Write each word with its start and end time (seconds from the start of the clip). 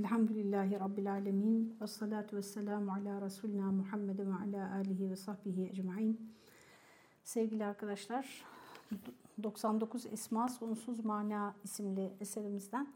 Elhamdülillahi 0.00 0.80
Rabbil 0.80 1.12
Alemin 1.12 1.76
ve 1.80 1.86
salatu 1.86 2.36
ve 2.36 2.42
selamu 2.42 2.92
ala 2.92 3.20
Resulina 3.20 3.72
Muhammed 3.72 4.18
ve 4.18 4.34
ala 4.34 4.74
alihi 4.74 5.10
ve 5.10 5.16
sahbihi 5.16 5.68
ecma'in. 5.68 6.32
Sevgili 7.24 7.64
arkadaşlar, 7.64 8.44
99 9.42 10.06
Esma 10.06 10.48
Sonsuz 10.48 11.04
Mana 11.04 11.54
isimli 11.64 12.12
eserimizden 12.20 12.86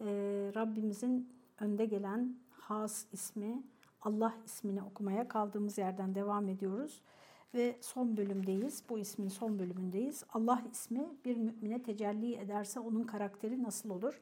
e, 0.00 0.06
Rabbimizin 0.54 1.28
önde 1.60 1.86
gelen 1.86 2.36
Has 2.50 3.06
ismi, 3.12 3.62
Allah 4.02 4.34
ismini 4.46 4.82
okumaya 4.82 5.28
kaldığımız 5.28 5.78
yerden 5.78 6.14
devam 6.14 6.48
ediyoruz. 6.48 7.02
Ve 7.54 7.78
son 7.80 8.16
bölümdeyiz, 8.16 8.82
bu 8.88 8.98
ismin 8.98 9.28
son 9.28 9.58
bölümündeyiz. 9.58 10.24
Allah 10.32 10.62
ismi 10.72 11.08
bir 11.24 11.36
mümine 11.36 11.82
tecelli 11.82 12.34
ederse 12.34 12.80
onun 12.80 13.02
karakteri 13.02 13.62
nasıl 13.62 13.90
olur? 13.90 14.20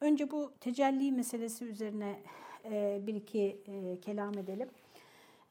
Önce 0.00 0.30
bu 0.30 0.52
tecelli 0.60 1.12
meselesi 1.12 1.64
üzerine 1.64 2.16
e, 2.64 3.00
bir 3.06 3.14
iki 3.14 3.60
e, 3.66 4.00
kelam 4.00 4.38
edelim. 4.38 4.68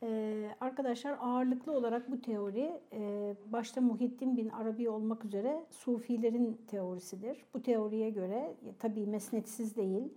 E, 0.04 0.50
arkadaşlar 0.62 1.18
ağırlıklı 1.22 1.72
olarak 1.72 2.12
bu 2.12 2.22
teori 2.22 2.72
başta 3.46 3.82
Muhittin 3.82 4.38
bin 4.38 4.50
Arabi 4.50 4.90
olmak 4.90 5.26
üzere 5.26 5.66
Sufilerin 5.70 6.62
teorisidir. 6.68 7.46
Bu 7.54 7.62
teoriye 7.62 8.10
göre 8.10 8.54
tabi 8.80 9.05
mesnetsiz 9.05 9.76
değil, 9.76 10.14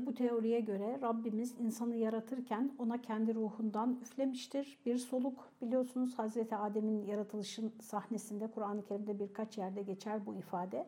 bu 0.00 0.14
teoriye 0.14 0.60
göre 0.60 0.98
Rabbimiz 1.02 1.54
insanı 1.60 1.96
yaratırken 1.96 2.72
ona 2.78 3.02
kendi 3.02 3.34
ruhundan 3.34 3.98
üflemiştir. 4.02 4.78
Bir 4.86 4.96
soluk 4.96 5.48
biliyorsunuz 5.62 6.18
Hazreti 6.18 6.56
Adem'in 6.56 7.06
yaratılışın 7.06 7.72
sahnesinde 7.80 8.46
Kur'an-ı 8.46 8.84
Kerim'de 8.84 9.18
birkaç 9.18 9.58
yerde 9.58 9.82
geçer 9.82 10.26
bu 10.26 10.34
ifade. 10.34 10.86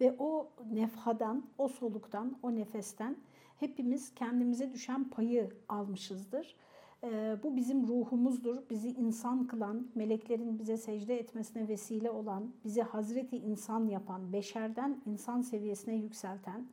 Ve 0.00 0.16
o 0.18 0.48
nefhadan, 0.72 1.44
o 1.58 1.68
soluktan, 1.68 2.38
o 2.42 2.54
nefesten 2.54 3.16
hepimiz 3.60 4.14
kendimize 4.14 4.72
düşen 4.72 5.04
payı 5.04 5.50
almışızdır. 5.68 6.56
Ee, 7.04 7.36
bu 7.42 7.56
bizim 7.56 7.88
ruhumuzdur. 7.88 8.56
Bizi 8.70 8.90
insan 8.90 9.46
kılan, 9.46 9.86
meleklerin 9.94 10.58
bize 10.58 10.76
secde 10.76 11.18
etmesine 11.18 11.68
vesile 11.68 12.10
olan, 12.10 12.52
bizi 12.64 12.82
Hazreti 12.82 13.36
insan 13.36 13.86
yapan, 13.86 14.32
beşerden 14.32 15.00
insan 15.06 15.40
seviyesine 15.40 15.94
yükselten, 15.94 16.66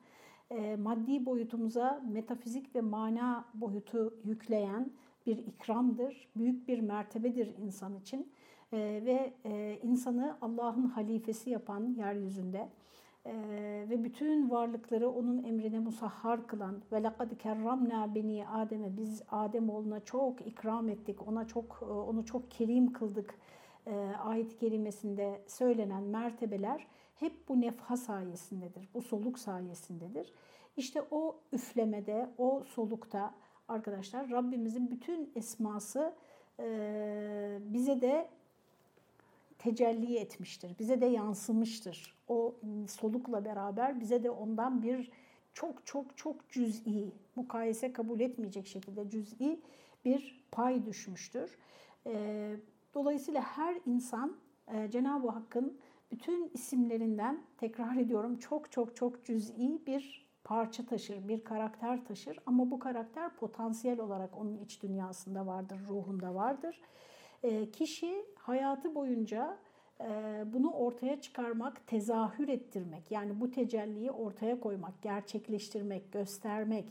e, 0.50 0.76
maddi 0.76 1.26
boyutumuza 1.26 2.04
metafizik 2.12 2.76
ve 2.76 2.82
mana 2.82 3.46
boyutu 3.54 4.14
yükleyen 4.24 4.92
bir 5.26 5.38
ikramdır. 5.38 6.30
Büyük 6.36 6.68
bir 6.68 6.80
mertebedir 6.80 7.56
insan 7.58 7.96
için. 7.96 8.28
Ee, 8.74 9.02
ve 9.06 9.34
e, 9.46 9.80
insanı 9.84 10.38
Allah'ın 10.42 10.86
halifesi 10.86 11.50
yapan 11.50 11.96
yeryüzünde 11.98 12.70
ee, 13.26 13.86
ve 13.90 14.04
bütün 14.04 14.50
varlıkları 14.50 15.10
onun 15.10 15.44
emrine 15.44 15.80
musahhar 15.80 16.48
kılan 16.48 16.82
ve 16.92 17.04
lekad 17.04 17.38
kerramna 17.38 18.16
beni 18.16 18.48
Adem'e 18.48 18.98
biz 18.98 19.22
Adem 19.30 19.70
oğluna 19.70 20.00
çok 20.00 20.48
ikram 20.48 20.90
ettik. 20.90 21.28
Ona 21.28 21.48
çok 21.48 21.82
onu 21.82 22.26
çok 22.26 22.52
kerim 22.52 22.94
kıldık. 22.94 23.36
E, 23.88 23.96
ayet 24.24 24.58
kelimesinde 24.58 25.42
söylenen 25.48 26.04
mertebeler 26.04 26.88
hep 27.16 27.50
bu 27.50 27.62
nefha 27.62 27.98
sayesindedir. 27.98 28.90
Bu 28.94 29.02
soluk 29.02 29.40
sayesindedir. 29.40 30.34
İşte 30.78 31.04
o 31.12 31.40
üflemede, 31.52 32.30
o 32.38 32.64
solukta 32.68 33.36
arkadaşlar 33.68 34.30
Rabbimizin 34.30 34.92
bütün 34.92 35.32
esması 35.36 36.14
e, 36.60 37.60
bize 37.62 38.02
de 38.02 38.30
tecelli 39.60 40.18
etmiştir. 40.18 40.76
Bize 40.80 41.02
de 41.02 41.06
yansımıştır. 41.06 42.21
O 42.32 42.56
solukla 42.88 43.46
beraber 43.46 44.00
bize 44.00 44.24
de 44.24 44.30
ondan 44.30 44.84
bir 44.84 45.12
çok 45.54 45.86
çok 45.86 46.18
çok 46.18 46.50
cüz'i, 46.50 47.12
mukayese 47.36 47.94
kabul 47.94 48.20
etmeyecek 48.20 48.68
şekilde 48.68 49.10
cüz'i 49.10 49.60
bir 50.06 50.46
pay 50.52 50.86
düşmüştür. 50.86 51.58
Dolayısıyla 52.94 53.42
her 53.42 53.78
insan 53.86 54.38
Cenab-ı 54.90 55.30
Hakk'ın 55.30 55.78
bütün 56.12 56.52
isimlerinden 56.54 57.44
tekrar 57.58 57.96
ediyorum 57.96 58.38
çok 58.40 58.72
çok 58.72 58.96
çok 58.96 59.26
cüz'i 59.26 59.82
bir 59.88 60.28
parça 60.44 60.86
taşır, 60.86 61.28
bir 61.28 61.44
karakter 61.44 62.06
taşır 62.06 62.40
ama 62.46 62.72
bu 62.72 62.80
karakter 62.80 63.36
potansiyel 63.36 64.00
olarak 64.00 64.38
onun 64.38 64.58
iç 64.58 64.84
dünyasında 64.84 65.48
vardır, 65.48 65.80
ruhunda 65.90 66.36
vardır. 66.36 66.82
Kişi 67.74 68.26
hayatı 68.36 68.96
boyunca 68.96 69.58
bunu 70.54 70.72
ortaya 70.72 71.22
çıkarmak, 71.22 71.88
tezahür 71.88 72.48
ettirmek, 72.48 73.12
yani 73.12 73.42
bu 73.42 73.52
tecelliyi 73.52 74.12
ortaya 74.12 74.60
koymak, 74.60 75.02
gerçekleştirmek, 75.02 76.12
göstermek, 76.12 76.86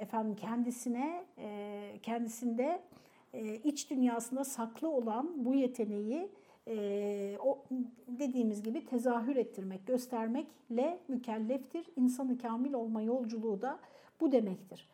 efendim 0.00 0.36
kendisine, 0.36 1.24
kendisinde 2.02 2.80
iç 3.64 3.90
dünyasında 3.90 4.44
saklı 4.44 4.88
olan 4.88 5.44
bu 5.44 5.54
yeteneği 5.54 6.28
o 7.44 7.64
dediğimiz 8.08 8.62
gibi 8.62 8.86
tezahür 8.86 9.36
ettirmek, 9.36 9.86
göstermekle 9.86 10.98
mükelleftir. 11.08 11.86
İnsanı 11.96 12.38
kamil 12.38 12.72
olma 12.72 13.02
yolculuğu 13.02 13.62
da 13.62 13.78
bu 14.20 14.32
demektir. 14.32 14.88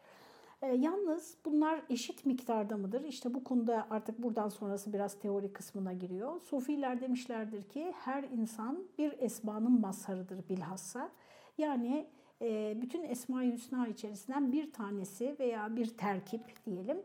E, 0.63 0.67
yalnız 0.67 1.37
bunlar 1.45 1.83
eşit 1.91 2.27
miktarda 2.27 2.77
mıdır? 2.77 3.05
İşte 3.05 3.35
bu 3.35 3.45
konuda 3.45 3.87
artık 3.91 4.23
buradan 4.23 4.49
sonrası 4.49 4.93
biraz 4.93 5.19
teori 5.19 5.53
kısmına 5.53 5.93
giriyor. 5.93 6.41
Sufiler 6.41 7.01
demişlerdir 7.01 7.63
ki 7.63 7.93
her 7.97 8.23
insan 8.23 8.85
bir 8.99 9.15
esmanın 9.19 9.81
mazharıdır 9.81 10.49
bilhassa. 10.49 11.11
Yani 11.59 12.07
e, 12.43 12.79
bütün 12.83 13.03
Esma-i 13.03 13.53
Hüsna 13.53 13.89
içerisinden 13.89 14.53
bir 14.53 14.73
tanesi 14.73 15.37
veya 15.41 15.77
bir 15.77 15.87
terkip 15.87 16.67
diyelim 16.67 17.03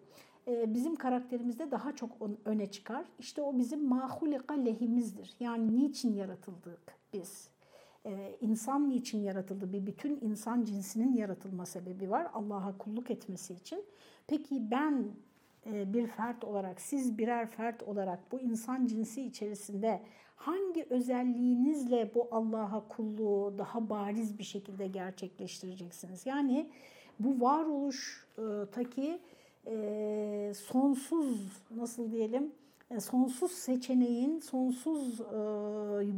e, 0.48 0.74
bizim 0.74 0.96
karakterimizde 0.96 1.72
daha 1.72 1.96
çok 1.96 2.12
öne 2.46 2.72
çıkar. 2.72 3.06
İşte 3.20 3.42
o 3.42 3.58
bizim 3.58 3.88
mahulika 3.88 4.54
lehimizdir. 4.54 5.34
Yani 5.40 5.76
niçin 5.76 6.14
yaratıldık 6.14 6.96
biz? 7.14 7.55
E, 8.06 8.38
insan 8.42 8.90
niçin 8.90 9.24
yaratıldı? 9.24 9.74
Bir 9.74 9.86
bütün 9.86 10.20
insan 10.22 10.64
cinsinin 10.64 11.14
yaratılma 11.14 11.66
sebebi 11.66 12.12
var. 12.12 12.28
Allah'a 12.34 12.78
kulluk 12.78 13.12
etmesi 13.12 13.54
için. 13.54 13.86
Peki 14.28 14.72
ben 14.72 15.08
e, 15.66 15.94
bir 15.94 16.08
fert 16.08 16.44
olarak, 16.44 16.82
siz 16.82 17.18
birer 17.18 17.48
fert 17.48 17.84
olarak 17.84 18.32
bu 18.32 18.40
insan 18.40 18.86
cinsi 18.86 19.22
içerisinde 19.22 20.02
hangi 20.36 20.86
özelliğinizle 20.90 22.12
bu 22.16 22.28
Allah'a 22.32 22.88
kulluğu 22.88 23.54
daha 23.58 23.90
bariz 23.90 24.40
bir 24.40 24.44
şekilde 24.44 24.88
gerçekleştireceksiniz? 24.88 26.26
Yani 26.26 26.70
bu 27.20 27.42
varoluştaki 27.42 29.20
e, 29.68 30.54
sonsuz 30.56 31.64
nasıl 31.76 32.12
diyelim 32.12 32.52
sonsuz 33.00 33.52
seçeneğin, 33.52 34.40
sonsuz 34.40 35.22
e, 35.22 35.24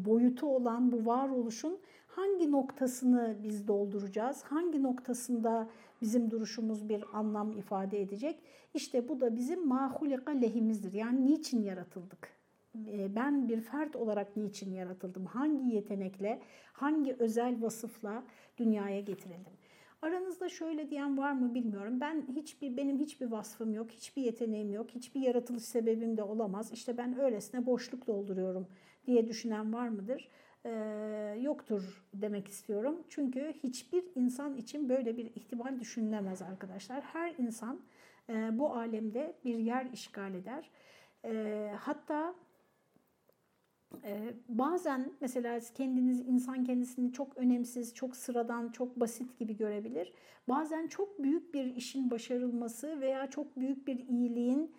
boyutu 0.05 0.47
olan 0.47 0.91
bu 0.91 1.05
varoluşun 1.05 1.79
hangi 2.07 2.51
noktasını 2.51 3.35
biz 3.43 3.67
dolduracağız? 3.67 4.43
Hangi 4.43 4.83
noktasında 4.83 5.67
bizim 6.01 6.31
duruşumuz 6.31 6.89
bir 6.89 7.03
anlam 7.13 7.51
ifade 7.51 8.01
edecek? 8.01 8.39
İşte 8.73 9.09
bu 9.09 9.21
da 9.21 9.35
bizim 9.35 9.67
mahulika 9.67 10.31
lehimizdir. 10.31 10.93
Yani 10.93 11.25
niçin 11.25 11.63
yaratıldık? 11.63 12.29
E, 12.87 13.15
ben 13.15 13.49
bir 13.49 13.61
fert 13.61 13.95
olarak 13.95 14.37
niçin 14.37 14.73
yaratıldım? 14.73 15.25
Hangi 15.25 15.75
yetenekle, 15.75 16.41
hangi 16.73 17.15
özel 17.19 17.61
vasıfla 17.61 18.23
dünyaya 18.57 18.99
getirildim? 18.99 19.53
Aranızda 20.01 20.49
şöyle 20.49 20.89
diyen 20.89 21.17
var 21.17 21.31
mı 21.31 21.53
bilmiyorum. 21.53 21.99
Ben 22.01 22.27
hiçbir 22.35 22.77
benim 22.77 22.99
hiçbir 22.99 23.25
vasfım 23.25 23.73
yok, 23.73 23.91
hiçbir 23.91 24.21
yeteneğim 24.21 24.71
yok, 24.71 24.89
hiçbir 24.89 25.21
yaratılış 25.21 25.63
sebebim 25.63 26.17
de 26.17 26.23
olamaz. 26.23 26.71
İşte 26.71 26.97
ben 26.97 27.19
öylesine 27.19 27.65
boşluk 27.65 28.07
dolduruyorum 28.07 28.67
diye 29.05 29.27
düşünen 29.27 29.73
var 29.73 29.87
mıdır? 29.87 30.29
Ee, 30.65 31.37
yoktur 31.41 32.05
demek 32.13 32.47
istiyorum. 32.47 33.03
Çünkü 33.09 33.53
hiçbir 33.63 34.03
insan 34.15 34.57
için 34.57 34.89
böyle 34.89 35.17
bir 35.17 35.25
ihtimal 35.25 35.79
düşünülemez 35.79 36.41
arkadaşlar. 36.41 37.01
Her 37.01 37.35
insan 37.37 37.81
e, 38.29 38.59
bu 38.59 38.73
alemde 38.75 39.35
bir 39.45 39.57
yer 39.57 39.85
işgal 39.93 40.33
eder. 40.33 40.69
E, 41.25 41.73
hatta 41.79 42.35
bazen 44.49 45.11
mesela 45.21 45.59
kendiniz 45.75 46.19
insan 46.19 46.63
kendisini 46.63 47.13
çok 47.13 47.37
önemsiz, 47.37 47.93
çok 47.93 48.15
sıradan, 48.15 48.69
çok 48.69 48.99
basit 48.99 49.39
gibi 49.39 49.57
görebilir. 49.57 50.13
Bazen 50.49 50.87
çok 50.87 51.23
büyük 51.23 51.53
bir 51.53 51.75
işin 51.75 52.11
başarılması 52.11 53.01
veya 53.01 53.29
çok 53.29 53.57
büyük 53.59 53.87
bir 53.87 54.07
iyiliğin 54.07 54.71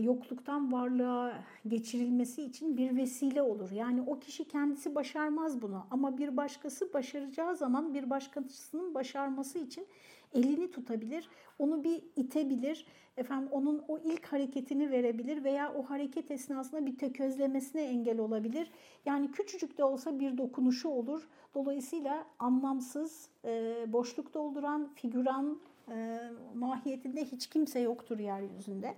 yokluktan 0.00 0.72
varlığa 0.72 1.44
geçirilmesi 1.68 2.42
için 2.42 2.76
bir 2.76 2.96
vesile 2.96 3.42
olur. 3.42 3.70
Yani 3.70 4.02
o 4.06 4.18
kişi 4.18 4.48
kendisi 4.48 4.94
başarmaz 4.94 5.62
bunu 5.62 5.86
ama 5.90 6.18
bir 6.18 6.36
başkası 6.36 6.92
başaracağı 6.92 7.56
zaman 7.56 7.94
bir 7.94 8.10
başkasının 8.10 8.94
başarması 8.94 9.58
için 9.58 9.86
elini 10.34 10.70
tutabilir, 10.70 11.28
onu 11.58 11.84
bir 11.84 12.02
itebilir, 12.16 12.86
efendim 13.16 13.48
onun 13.52 13.84
o 13.88 13.98
ilk 13.98 14.26
hareketini 14.26 14.90
verebilir 14.90 15.44
veya 15.44 15.74
o 15.74 15.82
hareket 15.82 16.30
esnasında 16.30 16.86
bir 16.86 16.98
tökezlemesine 16.98 17.82
engel 17.82 18.18
olabilir. 18.18 18.70
Yani 19.06 19.30
küçücük 19.30 19.78
de 19.78 19.84
olsa 19.84 20.20
bir 20.20 20.38
dokunuşu 20.38 20.88
olur. 20.88 21.28
Dolayısıyla 21.54 22.26
anlamsız, 22.38 23.30
e, 23.44 23.84
boşluk 23.88 24.34
dolduran, 24.34 24.88
figüran 24.94 25.58
e, 25.90 26.18
mahiyetinde 26.54 27.24
hiç 27.24 27.46
kimse 27.46 27.80
yoktur 27.80 28.18
yeryüzünde. 28.18 28.94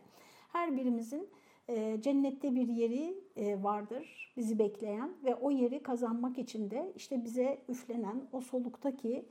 Her 0.52 0.76
birimizin 0.76 1.28
e, 1.68 2.00
cennette 2.00 2.54
bir 2.54 2.68
yeri 2.68 3.14
vardır 3.62 4.32
bizi 4.36 4.58
bekleyen 4.58 5.10
ve 5.24 5.34
o 5.34 5.50
yeri 5.50 5.82
kazanmak 5.82 6.38
için 6.38 6.70
de 6.70 6.92
işte 6.96 7.24
bize 7.24 7.58
üflenen 7.68 8.22
o 8.32 8.40
soluktaki 8.40 9.24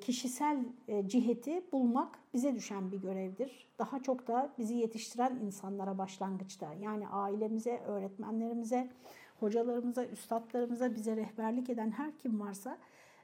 kişisel 0.00 0.64
ciheti 1.06 1.64
bulmak 1.72 2.18
bize 2.34 2.54
düşen 2.54 2.92
bir 2.92 2.96
görevdir. 2.96 3.68
Daha 3.78 4.02
çok 4.02 4.28
da 4.28 4.52
bizi 4.58 4.74
yetiştiren 4.74 5.36
insanlara 5.36 5.98
başlangıçta 5.98 6.74
yani 6.82 7.08
ailemize, 7.08 7.78
öğretmenlerimize, 7.78 8.88
hocalarımıza, 9.40 10.06
üstadlarımıza 10.06 10.94
bize 10.94 11.16
rehberlik 11.16 11.70
eden 11.70 11.90
her 11.90 12.18
kim 12.18 12.40
varsa 12.40 12.78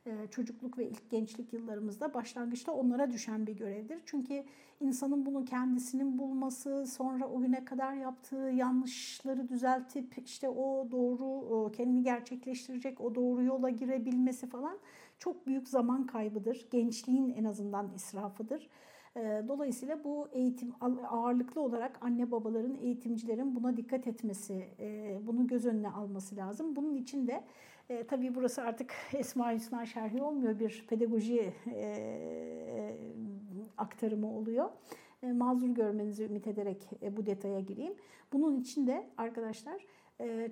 e, 0.06 0.26
çocukluk 0.30 0.78
ve 0.78 0.88
ilk 0.88 1.10
gençlik 1.10 1.52
yıllarımızda 1.52 2.14
başlangıçta 2.14 2.72
onlara 2.72 3.10
düşen 3.10 3.46
bir 3.46 3.56
görevdir. 3.56 3.98
Çünkü 4.06 4.44
insanın 4.80 5.26
bunu 5.26 5.44
kendisinin 5.44 6.18
bulması, 6.18 6.86
sonra 6.86 7.28
o 7.28 7.40
güne 7.40 7.64
kadar 7.64 7.94
yaptığı 7.94 8.36
yanlışları 8.36 9.48
düzeltip 9.48 10.18
işte 10.24 10.48
o 10.48 10.90
doğru 10.90 11.72
kendini 11.72 12.02
gerçekleştirecek 12.02 13.00
o 13.00 13.14
doğru 13.14 13.42
yola 13.42 13.70
girebilmesi 13.70 14.46
falan 14.46 14.78
çok 15.20 15.46
büyük 15.46 15.68
zaman 15.68 16.06
kaybıdır. 16.06 16.66
Gençliğin 16.70 17.34
en 17.34 17.44
azından 17.44 17.92
israfıdır. 17.94 18.68
E, 19.16 19.44
dolayısıyla 19.48 20.04
bu 20.04 20.28
eğitim 20.32 20.74
ağırlıklı 21.10 21.60
olarak 21.60 21.98
anne 22.00 22.30
babaların, 22.30 22.76
eğitimcilerin 22.76 23.56
buna 23.56 23.76
dikkat 23.76 24.06
etmesi, 24.06 24.68
e, 24.80 25.18
bunu 25.26 25.46
göz 25.46 25.66
önüne 25.66 25.88
alması 25.88 26.36
lazım. 26.36 26.76
Bunun 26.76 26.94
için 26.94 27.26
de 27.26 27.44
e, 27.88 28.06
tabii 28.06 28.34
burası 28.34 28.62
artık 28.62 28.94
Esma 29.12 29.52
Hüsna 29.52 29.86
şerhi 29.86 30.22
olmuyor, 30.22 30.58
bir 30.58 30.86
pedagoji 30.88 31.52
e, 31.66 32.96
aktarımı 33.78 34.36
oluyor. 34.38 34.70
Mazur 35.22 35.68
görmenizi 35.68 36.24
ümit 36.24 36.46
ederek 36.46 36.90
bu 37.16 37.26
detaya 37.26 37.60
gireyim. 37.60 37.94
Bunun 38.32 38.60
için 38.60 38.86
de 38.86 39.06
arkadaşlar 39.16 39.86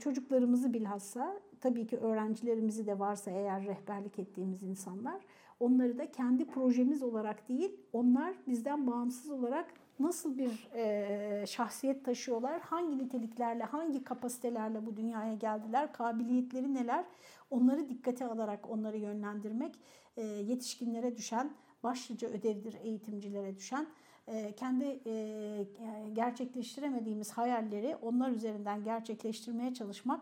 çocuklarımızı 0.00 0.74
bilhassa 0.74 1.40
tabii 1.60 1.86
ki 1.86 1.96
öğrencilerimizi 1.96 2.86
de 2.86 2.98
varsa 2.98 3.30
eğer 3.30 3.66
rehberlik 3.66 4.18
ettiğimiz 4.18 4.62
insanlar 4.62 5.20
onları 5.60 5.98
da 5.98 6.10
kendi 6.10 6.44
projemiz 6.44 7.02
olarak 7.02 7.48
değil 7.48 7.80
onlar 7.92 8.34
bizden 8.46 8.86
bağımsız 8.86 9.30
olarak 9.30 9.74
nasıl 10.00 10.38
bir 10.38 10.68
e, 10.74 11.46
şahsiyet 11.46 12.04
taşıyorlar, 12.04 12.60
hangi 12.60 12.98
niteliklerle, 12.98 13.64
hangi 13.64 14.04
kapasitelerle 14.04 14.86
bu 14.86 14.96
dünyaya 14.96 15.34
geldiler, 15.34 15.92
kabiliyetleri 15.92 16.74
neler, 16.74 17.04
onları 17.50 17.88
dikkate 17.88 18.26
alarak 18.26 18.70
onları 18.70 18.96
yönlendirmek 18.96 19.74
e, 20.16 20.22
yetişkinlere 20.22 21.16
düşen 21.16 21.50
başlıca 21.82 22.28
ödevdir 22.28 22.76
eğitimcilere 22.82 23.56
düşen. 23.56 23.86
E, 24.26 24.52
kendi 24.52 25.00
e, 25.06 25.66
gerçekleştiremediğimiz 26.12 27.32
hayalleri 27.32 27.96
onlar 28.02 28.30
üzerinden 28.30 28.84
gerçekleştirmeye 28.84 29.74
çalışmak 29.74 30.20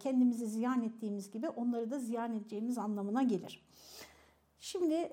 kendimizi 0.00 0.46
ziyan 0.46 0.82
ettiğimiz 0.82 1.30
gibi 1.30 1.48
onları 1.48 1.90
da 1.90 1.98
ziyan 1.98 2.36
edeceğimiz 2.36 2.78
anlamına 2.78 3.22
gelir. 3.22 3.66
Şimdi 4.60 5.10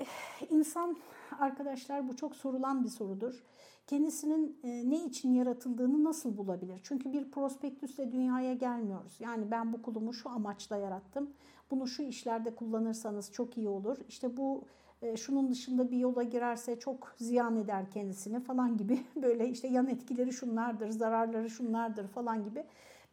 insan 0.49 0.97
arkadaşlar 1.39 2.07
bu 2.07 2.15
çok 2.15 2.35
sorulan 2.35 2.83
bir 2.83 2.89
sorudur 2.89 3.43
kendisinin 3.87 4.59
e, 4.63 4.89
ne 4.89 5.05
için 5.05 5.33
yaratıldığını 5.33 6.03
nasıl 6.03 6.37
bulabilir? 6.37 6.79
Çünkü 6.83 7.13
bir 7.13 7.31
prospektüsle 7.31 8.11
dünyaya 8.11 8.53
gelmiyoruz. 8.53 9.15
Yani 9.19 9.51
ben 9.51 9.73
bu 9.73 9.81
kulumu 9.81 10.13
şu 10.13 10.29
amaçla 10.29 10.77
yarattım. 10.77 11.29
Bunu 11.71 11.87
şu 11.87 12.03
işlerde 12.03 12.55
kullanırsanız 12.55 13.31
çok 13.31 13.57
iyi 13.57 13.69
olur. 13.69 13.97
İşte 14.07 14.37
bu 14.37 14.63
e, 15.01 15.17
şunun 15.17 15.51
dışında 15.51 15.91
bir 15.91 15.97
yola 15.97 16.23
girerse 16.23 16.79
çok 16.79 17.15
ziyan 17.17 17.55
eder 17.55 17.91
kendisini 17.91 18.39
falan 18.39 18.77
gibi 18.77 18.99
böyle 19.15 19.49
işte 19.49 19.67
yan 19.67 19.87
etkileri 19.87 20.33
şunlardır, 20.33 20.89
zararları 20.89 21.49
şunlardır 21.49 22.07
falan 22.07 22.43
gibi 22.43 22.63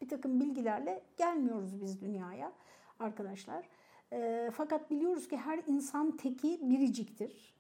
bir 0.05 0.09
takım 0.09 0.41
bilgilerle 0.41 1.03
gelmiyoruz 1.17 1.81
biz 1.81 2.01
dünyaya 2.01 2.53
arkadaşlar. 2.99 3.69
E, 4.13 4.51
fakat 4.55 4.91
biliyoruz 4.91 5.29
ki 5.29 5.37
her 5.37 5.63
insan 5.67 6.17
teki 6.17 6.61
biriciktir 6.63 7.55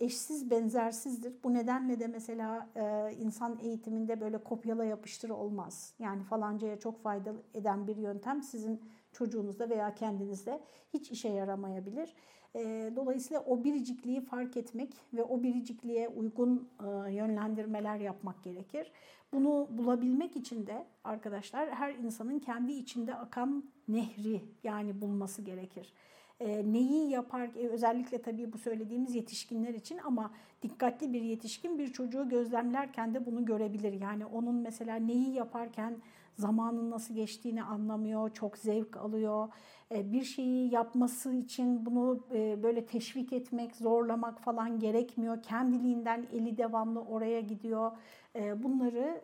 eşsiz 0.00 0.50
benzersizdir. 0.50 1.42
Bu 1.44 1.54
nedenle 1.54 2.00
de 2.00 2.06
mesela 2.06 2.68
e, 2.76 3.14
insan 3.18 3.58
eğitiminde 3.58 4.20
böyle 4.20 4.38
kopyala 4.38 4.84
yapıştır 4.84 5.30
olmaz. 5.30 5.94
Yani 5.98 6.22
falancaya 6.22 6.78
çok 6.78 7.02
fayda 7.02 7.32
eden 7.54 7.86
bir 7.86 7.96
yöntem 7.96 8.42
sizin 8.42 8.80
çocuğunuzda 9.12 9.70
veya 9.70 9.94
kendinizde 9.94 10.60
hiç 10.94 11.10
işe 11.10 11.28
yaramayabilir. 11.28 12.14
E, 12.56 12.92
dolayısıyla 12.96 13.42
o 13.42 13.64
biricikliği 13.64 14.20
fark 14.20 14.56
etmek 14.56 14.94
ve 15.14 15.22
o 15.22 15.42
biricikliğe 15.42 16.08
uygun 16.08 16.68
e, 16.80 17.12
yönlendirmeler 17.12 17.96
yapmak 17.96 18.44
gerekir. 18.44 18.92
Bunu 19.32 19.68
bulabilmek 19.70 20.36
için 20.36 20.66
de 20.66 20.86
arkadaşlar 21.04 21.70
her 21.70 21.94
insanın 21.94 22.38
kendi 22.38 22.72
içinde 22.72 23.14
akan 23.14 23.64
nehri 23.88 24.42
yani 24.64 25.00
bulması 25.00 25.42
gerekir 25.42 25.94
e, 26.40 26.72
neyi 26.72 27.10
yapar 27.10 27.50
e, 27.56 27.68
özellikle 27.68 28.22
tabii 28.22 28.52
bu 28.52 28.58
söylediğimiz 28.58 29.14
yetişkinler 29.14 29.74
için 29.74 29.98
ama 30.04 30.30
dikkatli 30.62 31.12
bir 31.12 31.22
yetişkin 31.22 31.78
bir 31.78 31.92
çocuğu 31.92 32.28
gözlemlerken 32.28 33.14
de 33.14 33.26
bunu 33.26 33.44
görebilir. 33.44 33.92
Yani 33.92 34.26
onun 34.26 34.54
mesela 34.54 34.96
neyi 34.96 35.34
yaparken 35.34 35.96
zamanın 36.38 36.90
nasıl 36.90 37.14
geçtiğini 37.14 37.62
anlamıyor, 37.62 38.30
çok 38.34 38.58
zevk 38.58 38.96
alıyor. 38.96 39.48
E, 39.94 40.12
bir 40.12 40.22
şeyi 40.22 40.74
yapması 40.74 41.32
için 41.32 41.86
bunu 41.86 42.24
e, 42.34 42.62
böyle 42.62 42.86
teşvik 42.86 43.32
etmek, 43.32 43.76
zorlamak 43.76 44.40
falan 44.40 44.78
gerekmiyor. 44.78 45.42
Kendiliğinden 45.42 46.26
eli 46.32 46.58
devamlı 46.58 47.00
oraya 47.00 47.40
gidiyor. 47.40 47.92
E, 48.36 48.62
bunları 48.62 49.20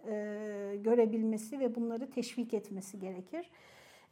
görebilmesi 0.85 1.61
ve 1.61 1.75
bunları 1.75 2.11
teşvik 2.11 2.55
etmesi 2.55 2.99
gerekir. 2.99 3.51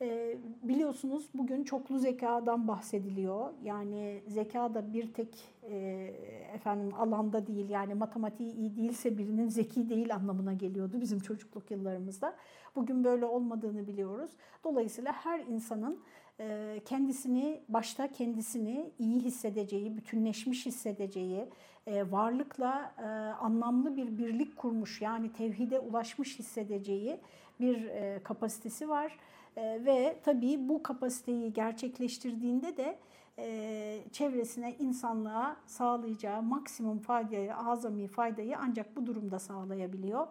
E, 0.02 0.36
biliyorsunuz 0.62 1.28
bugün 1.34 1.64
çoklu 1.64 1.98
zekadan 1.98 2.68
bahsediliyor. 2.68 3.50
Yani 3.64 4.22
zeka 4.28 4.74
da 4.74 4.92
bir 4.92 5.12
tek 5.12 5.28
e, 5.62 5.76
efendim 6.54 6.94
alanda 6.98 7.46
değil 7.46 7.70
yani 7.70 7.94
matematiği 7.94 8.54
iyi 8.54 8.76
değilse 8.76 9.18
birinin 9.18 9.48
zeki 9.48 9.88
değil 9.88 10.14
anlamına 10.14 10.52
geliyordu 10.52 11.00
bizim 11.00 11.20
çocukluk 11.20 11.70
yıllarımızda. 11.70 12.36
Bugün 12.76 13.04
böyle 13.04 13.24
olmadığını 13.24 13.86
biliyoruz. 13.86 14.30
Dolayısıyla 14.64 15.12
her 15.12 15.40
insanın 15.40 15.98
e, 16.40 16.80
kendisini 16.84 17.60
başta 17.68 18.12
kendisini 18.12 18.90
iyi 18.98 19.20
hissedeceği, 19.20 19.96
bütünleşmiş 19.96 20.66
hissedeceği, 20.66 21.46
e, 21.86 22.12
varlıkla 22.12 22.94
e, 22.98 23.06
anlamlı 23.44 23.96
bir 23.96 24.18
birlik 24.18 24.56
kurmuş 24.56 25.02
yani 25.02 25.32
tevhide 25.32 25.80
ulaşmış 25.80 26.38
hissedeceği 26.38 27.20
bir 27.60 27.84
e, 27.84 28.20
kapasitesi 28.22 28.88
var 28.88 29.18
e, 29.56 29.84
ve 29.84 30.20
tabii 30.24 30.68
bu 30.68 30.82
kapasiteyi 30.82 31.52
gerçekleştirdiğinde 31.52 32.76
de 32.76 32.98
e, 33.38 34.04
çevresine, 34.12 34.76
insanlığa 34.78 35.56
sağlayacağı 35.66 36.42
maksimum 36.42 36.98
faydayı, 36.98 37.56
azami 37.56 38.08
faydayı 38.08 38.58
ancak 38.58 38.96
bu 38.96 39.06
durumda 39.06 39.38
sağlayabiliyor. 39.38 40.26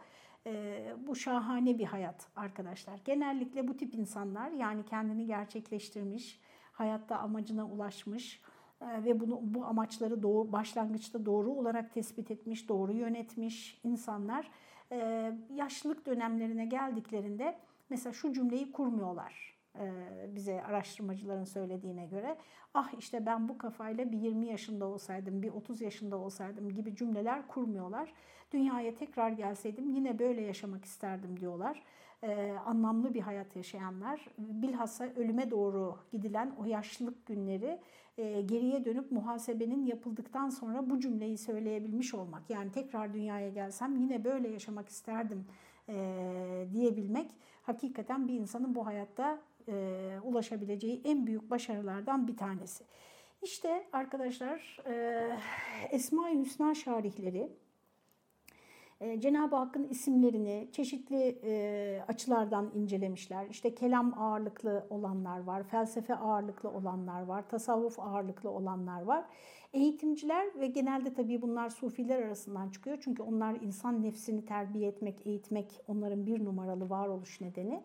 E, 0.47 0.83
bu 1.07 1.15
şahane 1.15 1.79
bir 1.79 1.85
hayat 1.85 2.27
arkadaşlar. 2.35 2.99
Genellikle 3.05 3.67
bu 3.67 3.77
tip 3.77 3.93
insanlar 3.95 4.51
yani 4.51 4.85
kendini 4.85 5.25
gerçekleştirmiş, 5.25 6.39
hayatta 6.71 7.17
amacına 7.17 7.65
ulaşmış 7.65 8.41
e, 8.81 9.03
ve 9.03 9.19
bunu 9.19 9.39
bu 9.41 9.65
amaçları 9.65 10.23
doğru, 10.23 10.51
başlangıçta 10.51 11.25
doğru 11.25 11.51
olarak 11.51 11.93
tespit 11.93 12.31
etmiş, 12.31 12.69
doğru 12.69 12.93
yönetmiş 12.93 13.79
insanlar 13.83 14.51
e, 14.91 15.31
yaşlılık 15.55 16.05
dönemlerine 16.05 16.65
geldiklerinde 16.65 17.57
Mesela 17.91 18.13
şu 18.13 18.33
cümleyi 18.33 18.71
kurmuyorlar 18.71 19.51
bize 20.27 20.63
araştırmacıların 20.63 21.43
söylediğine 21.43 22.05
göre. 22.05 22.38
Ah 22.74 22.93
işte 23.00 23.25
ben 23.25 23.50
bu 23.50 23.57
kafayla 23.57 24.12
bir 24.12 24.17
20 24.17 24.48
yaşında 24.48 24.86
olsaydım, 24.86 25.41
bir 25.41 25.50
30 25.50 25.81
yaşında 25.81 26.17
olsaydım 26.17 26.74
gibi 26.74 26.95
cümleler 26.95 27.48
kurmuyorlar. 27.48 28.13
Dünyaya 28.51 28.95
tekrar 28.95 29.29
gelseydim 29.29 29.89
yine 29.89 30.19
böyle 30.19 30.41
yaşamak 30.41 30.86
isterdim 30.86 31.39
diyorlar. 31.39 31.83
Ee, 32.24 32.51
anlamlı 32.65 33.13
bir 33.13 33.21
hayat 33.21 33.55
yaşayanlar 33.55 34.27
bilhassa 34.38 35.05
ölüme 35.05 35.51
doğru 35.51 35.98
gidilen 36.12 36.55
o 36.60 36.65
yaşlılık 36.65 37.25
günleri 37.25 37.79
e, 38.17 38.41
geriye 38.41 38.86
dönüp 38.86 39.12
muhasebenin 39.12 39.86
yapıldıktan 39.86 40.50
sonra 40.50 40.89
bu 40.89 41.00
cümleyi 41.00 41.38
söyleyebilmiş 41.38 42.13
olmak. 42.13 42.50
Yani 42.50 42.71
tekrar 42.71 43.13
dünyaya 43.13 43.50
gelsem 43.50 43.95
yine 43.95 44.24
böyle 44.24 44.50
yaşamak 44.50 44.89
isterdim 44.89 45.45
e, 45.89 46.67
diyebilmek 46.74 47.31
hakikaten 47.62 48.27
bir 48.27 48.34
insanın 48.34 48.75
bu 48.75 48.86
hayatta 48.86 49.39
e, 49.68 50.18
ulaşabileceği 50.24 51.01
en 51.06 51.27
büyük 51.27 51.51
başarılardan 51.51 52.27
bir 52.27 52.38
tanesi. 52.38 52.84
İşte 53.41 53.88
arkadaşlar 53.94 54.80
e, 54.86 55.27
Esma-i 55.91 56.39
Hüsna 56.39 56.75
şarihleri 56.75 57.50
e, 59.01 59.20
Cenab-ı 59.20 59.56
Hakk'ın 59.56 59.84
isimlerini 59.84 60.70
çeşitli 60.72 61.39
e, 61.44 62.03
açılardan 62.08 62.72
incelemişler. 62.75 63.48
İşte 63.50 63.75
kelam 63.75 64.20
ağırlıklı 64.22 64.88
olanlar 64.89 65.39
var, 65.44 65.63
felsefe 65.63 66.15
ağırlıklı 66.15 66.70
olanlar 66.70 67.22
var, 67.22 67.50
tasavvuf 67.50 68.00
ağırlıklı 68.00 68.50
olanlar 68.50 69.01
var. 69.01 69.25
Eğitimciler 69.73 70.59
ve 70.59 70.67
genelde 70.67 71.13
tabii 71.13 71.41
bunlar 71.41 71.69
sufiler 71.69 72.21
arasından 72.21 72.69
çıkıyor. 72.69 72.97
Çünkü 73.01 73.23
onlar 73.23 73.55
insan 73.61 74.03
nefsini 74.03 74.45
terbiye 74.45 74.87
etmek, 74.87 75.27
eğitmek 75.27 75.81
onların 75.87 76.25
bir 76.25 76.45
numaralı 76.45 76.89
varoluş 76.89 77.41
nedeni. 77.41 77.83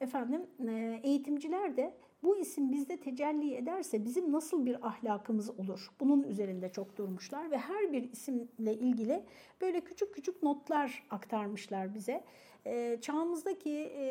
Efendim 0.00 0.46
e, 0.68 1.00
eğitimciler 1.02 1.76
de 1.76 1.94
bu 2.22 2.36
isim 2.36 2.72
bizde 2.72 2.96
tecelli 2.96 3.54
ederse 3.54 4.04
bizim 4.04 4.32
nasıl 4.32 4.66
bir 4.66 4.86
ahlakımız 4.86 5.50
olur? 5.50 5.88
Bunun 6.00 6.22
üzerinde 6.22 6.68
çok 6.68 6.96
durmuşlar 6.96 7.50
ve 7.50 7.58
her 7.58 7.92
bir 7.92 8.12
isimle 8.12 8.74
ilgili 8.74 9.24
böyle 9.60 9.80
küçük 9.80 10.14
küçük 10.14 10.42
notlar 10.42 11.06
aktarmışlar 11.10 11.94
bize. 11.94 12.24
E, 12.66 12.98
çağımızdaki 13.00 13.70
e, 13.70 14.04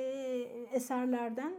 eserlerden 0.72 1.53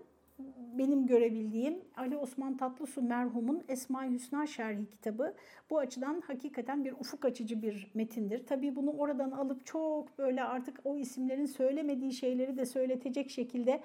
benim 0.78 1.06
görebildiğim 1.06 1.78
Ali 1.96 2.16
Osman 2.16 2.56
Tatlısu 2.56 3.02
merhumun 3.02 3.62
Esma-i 3.68 4.10
Hüsna 4.10 4.46
Şerhi 4.46 4.90
kitabı 4.90 5.34
bu 5.70 5.78
açıdan 5.78 6.22
hakikaten 6.26 6.84
bir 6.84 6.92
ufuk 6.92 7.24
açıcı 7.24 7.62
bir 7.62 7.90
metindir. 7.94 8.46
Tabii 8.46 8.76
bunu 8.76 8.90
oradan 8.90 9.30
alıp 9.30 9.66
çok 9.66 10.18
böyle 10.18 10.44
artık 10.44 10.80
o 10.84 10.96
isimlerin 10.96 11.46
söylemediği 11.46 12.12
şeyleri 12.12 12.56
de 12.56 12.66
söyletecek 12.66 13.30
şekilde 13.30 13.80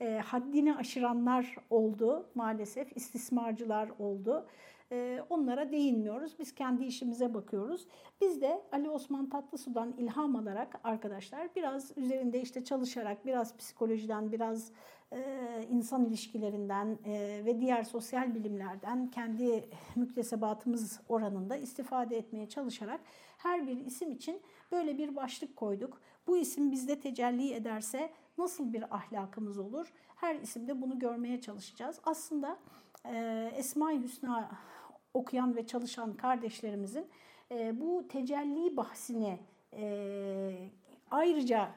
e, 0.00 0.18
haddini 0.24 0.76
aşıranlar 0.76 1.56
oldu 1.70 2.26
maalesef, 2.34 2.96
istismarcılar 2.96 3.88
oldu. 3.98 4.46
E, 4.94 5.22
onlara 5.30 5.72
değinmiyoruz. 5.72 6.38
Biz 6.38 6.54
kendi 6.54 6.84
işimize 6.84 7.34
bakıyoruz. 7.34 7.86
Biz 8.20 8.40
de 8.40 8.62
Ali 8.72 8.90
Osman 8.90 9.28
Tatlısu'dan 9.28 9.92
ilham 9.98 10.36
alarak 10.36 10.80
arkadaşlar 10.84 11.48
biraz 11.56 11.98
üzerinde 11.98 12.40
işte 12.40 12.64
çalışarak, 12.64 13.26
biraz 13.26 13.56
psikolojiden, 13.56 14.32
biraz 14.32 14.72
e, 15.12 15.20
insan 15.70 16.04
ilişkilerinden 16.04 16.98
e, 17.04 17.42
ve 17.44 17.60
diğer 17.60 17.82
sosyal 17.82 18.34
bilimlerden 18.34 19.10
kendi 19.10 19.68
müktesebatımız 19.96 21.00
oranında 21.08 21.56
istifade 21.56 22.16
etmeye 22.16 22.48
çalışarak 22.48 23.00
her 23.38 23.66
bir 23.66 23.76
isim 23.76 24.12
için 24.12 24.40
böyle 24.72 24.98
bir 24.98 25.16
başlık 25.16 25.56
koyduk. 25.56 26.00
Bu 26.26 26.36
isim 26.36 26.72
bizde 26.72 27.00
tecelli 27.00 27.52
ederse 27.52 28.10
nasıl 28.38 28.72
bir 28.72 28.94
ahlakımız 28.96 29.58
olur? 29.58 29.92
Her 30.16 30.34
isimde 30.34 30.82
bunu 30.82 30.98
görmeye 30.98 31.40
çalışacağız. 31.40 32.00
Aslında 32.04 32.58
e, 33.04 33.50
Esma-i 33.56 34.02
Hüsna 34.02 34.50
okuyan 35.14 35.56
ve 35.56 35.66
çalışan 35.66 36.16
kardeşlerimizin 36.16 37.06
e, 37.50 37.80
bu 37.80 38.08
tecelli 38.08 38.76
bahsini 38.76 39.38
e, 39.72 40.68
ayrıca 41.10 41.70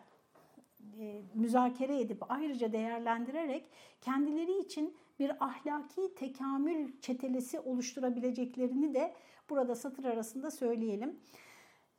e, 1.00 1.22
müzakere 1.34 2.00
edip 2.00 2.32
ayrıca 2.32 2.72
değerlendirerek 2.72 3.70
kendileri 4.01 4.60
için 4.60 4.98
bir 5.20 5.46
ahlaki 5.46 6.15
tekamül 6.15 6.91
çetelesi 7.01 7.60
oluşturabileceklerini 7.60 8.94
de 8.94 9.13
burada 9.50 9.75
satır 9.75 10.06
arasında 10.06 10.51
söyleyelim. 10.51 11.20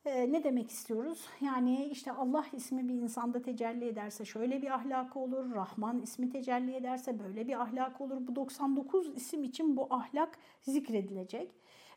Ee, 0.09 0.33
ne 0.33 0.45
demek 0.45 0.71
istiyoruz? 0.71 1.27
Yani 1.41 1.85
işte 1.85 2.13
Allah 2.13 2.45
ismi 2.53 2.89
bir 2.89 2.95
insanda 2.95 3.43
tecelli 3.43 3.85
ederse 3.85 4.25
şöyle 4.25 4.63
bir 4.63 4.71
ahlak 4.71 5.17
olur, 5.17 5.55
Rahman 5.55 6.03
ismi 6.03 6.31
tecelli 6.31 6.75
ederse 6.75 7.19
böyle 7.19 7.49
bir 7.49 7.63
ahlak 7.63 8.01
olur. 8.01 8.17
Bu 8.21 8.37
99 8.37 9.17
isim 9.17 9.45
için 9.45 9.77
bu 9.77 9.87
ahlak 9.91 10.39
zikredilecek. 10.63 11.51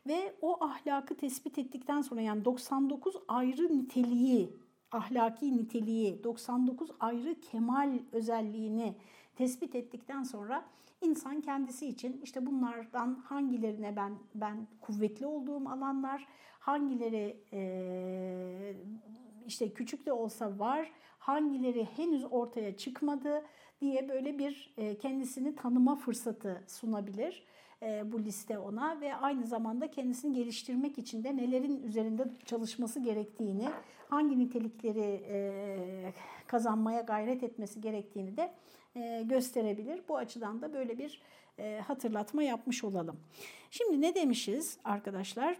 Ve 0.07 0.35
o 0.41 0.63
ahlakı 0.63 1.17
tespit 1.17 1.57
ettikten 1.57 2.01
sonra 2.01 2.21
yani 2.21 2.45
99 2.45 3.15
ayrı 3.27 3.77
niteliği, 3.77 4.49
ahlaki 4.91 5.57
niteliği, 5.57 6.23
99 6.23 6.89
ayrı 6.99 7.35
kemal 7.41 7.99
özelliğini 8.11 8.95
tespit 9.35 9.75
ettikten 9.75 10.23
sonra 10.23 10.65
insan 11.01 11.41
kendisi 11.41 11.87
için 11.87 12.21
işte 12.23 12.45
bunlardan 12.45 13.15
hangilerine 13.25 13.95
ben 13.95 14.13
ben 14.35 14.67
kuvvetli 14.81 15.25
olduğum 15.25 15.69
alanlar, 15.69 16.27
hangileri 16.59 17.37
e, 17.53 18.73
işte 19.47 19.73
küçük 19.73 20.05
de 20.05 20.13
olsa 20.13 20.59
var, 20.59 20.91
hangileri 21.19 21.85
henüz 21.85 22.25
ortaya 22.31 22.77
çıkmadı 22.77 23.43
diye 23.81 24.09
böyle 24.09 24.39
bir 24.39 24.73
e, 24.77 24.97
kendisini 24.97 25.55
tanıma 25.55 25.95
fırsatı 25.95 26.63
sunabilir 26.67 27.43
bu 28.05 28.19
liste 28.19 28.59
ona 28.59 29.01
ve 29.01 29.15
aynı 29.15 29.47
zamanda 29.47 29.91
kendisini 29.91 30.33
geliştirmek 30.33 30.97
için 30.97 31.23
de 31.23 31.37
nelerin 31.37 31.83
üzerinde 31.83 32.23
çalışması 32.45 32.99
gerektiğini, 32.99 33.69
hangi 34.11 34.39
nitelikleri 34.39 35.23
e, 35.29 36.13
kazanmaya 36.47 37.01
gayret 37.01 37.43
etmesi 37.43 37.81
gerektiğini 37.81 38.37
de 38.37 38.53
e, 38.95 39.23
gösterebilir. 39.25 40.01
Bu 40.09 40.17
açıdan 40.17 40.61
da 40.61 40.73
böyle 40.73 40.97
bir 40.97 41.21
e, 41.59 41.81
hatırlatma 41.87 42.43
yapmış 42.43 42.83
olalım. 42.83 43.19
Şimdi 43.69 44.01
ne 44.01 44.15
demişiz 44.15 44.77
arkadaşlar? 44.83 45.57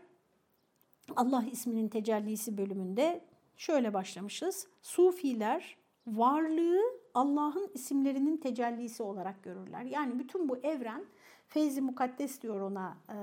Allah 1.15 1.46
isminin 1.51 1.88
tecellisi 1.88 2.58
bölümünde 2.58 3.22
şöyle 3.58 3.93
başlamışız. 3.93 4.67
Sufiler 4.81 5.77
varlığı 6.08 6.81
Allah'ın 7.13 7.72
isimlerinin 7.74 8.38
tecellisi 8.38 9.03
olarak 9.03 9.43
görürler. 9.43 9.81
Yani 9.81 10.20
bütün 10.20 10.50
bu 10.50 10.58
evren 10.58 11.05
feyzi 11.51 11.81
mukaddes 11.81 12.41
diyor 12.41 12.62
ona 12.62 12.98
e, 13.10 13.15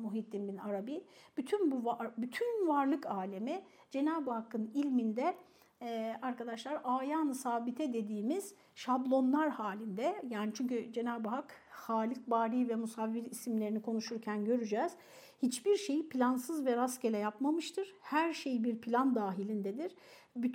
Muhittin 0.00 0.48
bin 0.48 0.56
Arabi. 0.56 1.04
Bütün 1.36 1.70
bu 1.70 1.84
var, 1.84 2.10
bütün 2.18 2.68
varlık 2.68 3.06
alemi 3.06 3.62
Cenab-ı 3.90 4.30
Hakk'ın 4.30 4.70
ilminde 4.74 5.34
e, 5.82 6.16
arkadaşlar 6.22 6.80
ayan 6.84 7.32
sabite 7.32 7.92
dediğimiz 7.92 8.54
şablonlar 8.74 9.50
halinde 9.50 10.22
yani 10.30 10.52
çünkü 10.54 10.92
Cenab-ı 10.92 11.28
Hak 11.28 11.54
Halik, 11.70 12.30
Bari 12.30 12.68
ve 12.68 12.74
Musavvir 12.74 13.24
isimlerini 13.24 13.82
konuşurken 13.82 14.44
göreceğiz. 14.44 14.92
Hiçbir 15.42 15.76
şeyi 15.76 16.08
plansız 16.08 16.66
ve 16.66 16.76
rastgele 16.76 17.18
yapmamıştır. 17.18 17.94
Her 18.00 18.32
şey 18.32 18.64
bir 18.64 18.80
plan 18.80 19.14
dahilindedir. 19.14 19.96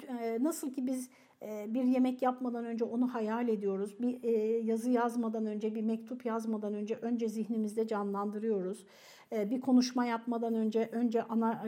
E, 0.08 0.38
nasıl 0.42 0.74
ki 0.74 0.88
biz 0.88 1.10
bir 1.42 1.84
yemek 1.84 2.22
yapmadan 2.22 2.66
önce 2.66 2.86
onu 2.86 3.14
hayal 3.14 3.48
ediyoruz. 3.48 4.02
Bir 4.02 4.24
e, 4.24 4.32
yazı 4.58 4.90
yazmadan 4.90 5.46
önce, 5.46 5.76
bir 5.76 5.82
mektup 5.82 6.26
yazmadan 6.26 6.74
önce 6.74 6.96
önce 6.96 7.30
zihnimizde 7.30 7.88
canlandırıyoruz. 7.88 8.86
Bir 9.32 9.62
konuşma 9.62 10.06
yapmadan 10.06 10.56
önce 10.56 10.90
önce 10.92 11.24
ana 11.24 11.64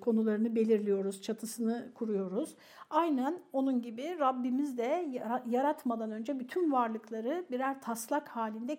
konularını 0.00 0.54
belirliyoruz, 0.54 1.22
çatısını 1.22 1.92
kuruyoruz. 1.94 2.56
Aynen 2.90 3.38
onun 3.52 3.82
gibi 3.82 4.16
Rabbimiz 4.18 4.78
de 4.78 5.22
yaratmadan 5.46 6.10
önce 6.10 6.40
bütün 6.40 6.72
varlıkları 6.72 7.44
birer 7.50 7.80
taslak 7.80 8.28
halinde 8.28 8.76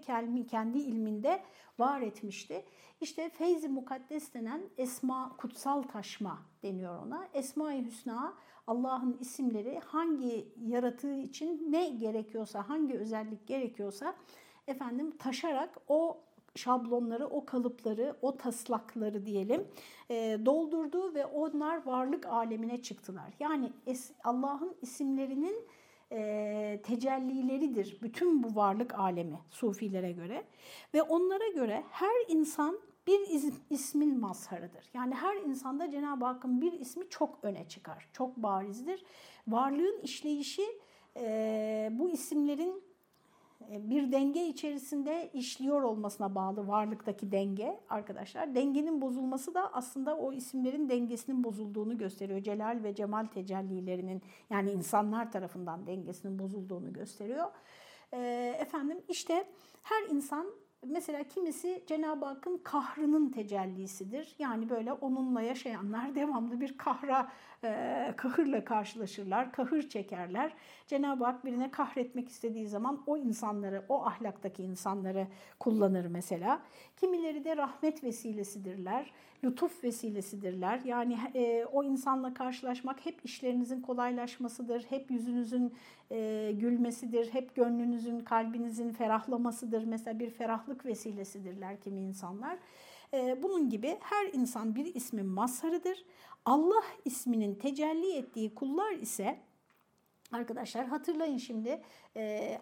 kendi 0.48 0.78
ilminde 0.78 1.42
var 1.80 2.02
etmişti. 2.02 2.66
İşte 3.02 3.30
feyzi 3.30 3.70
mukaddes 3.70 4.34
denen 4.34 4.62
esma, 4.78 5.36
kutsal 5.38 5.84
taşma 5.84 6.42
deniyor 6.64 7.06
ona. 7.06 7.28
Esma-i 7.34 7.86
Hüsna 7.86 8.34
Allah'ın 8.68 9.18
isimleri 9.20 9.80
hangi 9.80 10.48
yaratığı 10.66 11.16
için 11.16 11.72
ne 11.72 11.90
gerekiyorsa, 11.90 12.70
hangi 12.70 12.98
özellik 12.98 13.48
gerekiyorsa 13.48 14.16
efendim 14.68 15.12
taşarak 15.18 15.78
o 15.88 16.18
şablonları, 16.56 17.28
o 17.28 17.46
kalıpları, 17.46 18.16
o 18.22 18.38
taslakları 18.38 19.26
diyelim 19.26 19.68
e, 20.10 20.40
doldurdu 20.46 21.14
ve 21.14 21.26
onlar 21.26 21.86
varlık 21.86 22.26
alemine 22.26 22.82
çıktılar. 22.82 23.34
Yani 23.40 23.72
Allah'ın 24.24 24.76
isimlerinin 24.82 25.68
e, 26.12 26.82
tecellileridir 26.84 27.98
bütün 28.02 28.44
bu 28.44 28.56
varlık 28.56 29.00
alemi 29.00 29.40
sufilere 29.50 30.12
göre 30.12 30.44
ve 30.94 31.02
onlara 31.02 31.48
göre 31.48 31.84
her 31.90 32.26
insan 32.28 32.80
bir 33.08 33.20
ismin 33.70 34.20
mazharıdır. 34.20 34.90
Yani 34.94 35.14
her 35.16 35.36
insanda 35.36 35.92
Cenab-ı 35.92 36.26
Hakk'ın 36.26 36.62
bir 36.62 36.74
ismi 36.74 37.10
çok 37.10 37.40
öne 37.44 37.68
çıkar, 37.68 38.10
çok 38.14 38.38
barizdir. 38.38 39.06
Varlığın 39.48 40.00
işleyişi 40.00 40.66
e, 41.18 41.90
bu 41.92 42.10
isimlerin 42.10 42.84
bir 43.70 44.12
denge 44.12 44.48
içerisinde 44.48 45.30
işliyor 45.34 45.82
olmasına 45.82 46.36
bağlı 46.36 46.68
varlıktaki 46.68 47.32
denge 47.32 47.80
arkadaşlar. 47.90 48.56
Dengenin 48.56 49.02
bozulması 49.02 49.54
da 49.54 49.74
aslında 49.74 50.18
o 50.18 50.34
isimlerin 50.34 50.90
dengesinin 50.90 51.44
bozulduğunu 51.44 51.98
gösteriyor. 51.98 52.44
Celal 52.44 52.80
ve 52.84 52.96
cemal 52.96 53.26
tecellilerinin 53.26 54.22
yani 54.50 54.72
insanlar 54.72 55.32
tarafından 55.32 55.88
dengesinin 55.88 56.40
bozulduğunu 56.40 56.94
gösteriyor. 56.94 57.52
Efendim 58.60 59.02
işte 59.10 59.48
her 59.84 60.04
insan 60.10 60.48
mesela 60.90 61.24
kimisi 61.24 61.84
Cenab-ı 61.88 62.26
Hakk'ın 62.26 62.58
kahrının 62.58 63.30
tecellisidir. 63.30 64.36
Yani 64.40 64.70
böyle 64.70 64.94
onunla 64.94 65.42
yaşayanlar 65.42 66.16
devamlı 66.16 66.62
bir 66.62 66.78
kahra, 66.78 67.32
e, 67.66 68.14
kahırla 68.18 68.66
karşılaşırlar, 68.66 69.52
kahır 69.52 69.90
çekerler. 69.90 70.54
Cenab-ı 70.88 71.24
Hak 71.24 71.46
birine 71.46 71.72
kahretmek 71.72 72.30
istediği 72.30 72.68
zaman 72.68 73.04
o 73.08 73.18
insanları, 73.18 73.86
o 73.90 74.06
ahlaktaki 74.06 74.64
insanları 74.64 75.28
kullanır 75.60 76.06
mesela. 76.06 76.62
Kimileri 76.98 77.44
de 77.44 77.58
rahmet 77.58 78.04
vesilesidirler, 78.04 79.12
lütuf 79.44 79.84
vesilesidirler. 79.84 80.82
Yani 80.86 81.18
e, 81.36 81.66
o 81.66 81.84
insanla 81.84 82.34
karşılaşmak 82.34 83.06
hep 83.06 83.26
işlerinizin 83.26 83.82
kolaylaşmasıdır, 83.82 84.86
hep 84.90 85.12
yüzünüzün 85.12 85.74
e, 86.12 86.52
gülmesidir, 86.54 87.34
hep 87.34 87.56
gönlünüzün, 87.56 88.20
kalbinizin 88.20 88.92
ferahlamasıdır. 88.92 89.84
Mesela 89.84 90.20
bir 90.20 90.30
ferahlık 90.30 90.86
vesilesidirler 90.86 91.80
kimi 91.80 92.02
insanlar. 92.02 92.58
E, 93.16 93.44
bunun 93.44 93.70
gibi 93.70 93.98
her 94.00 94.26
insan 94.34 94.76
bir 94.76 94.96
ismin 94.96 95.26
mazharıdır. 95.26 96.06
Allah 96.46 96.84
isminin 97.06 97.56
tecelli 97.56 98.16
ettiği 98.16 98.56
kullar 98.56 98.92
ise 98.92 99.40
Arkadaşlar 100.32 100.86
hatırlayın 100.86 101.38
şimdi 101.38 101.82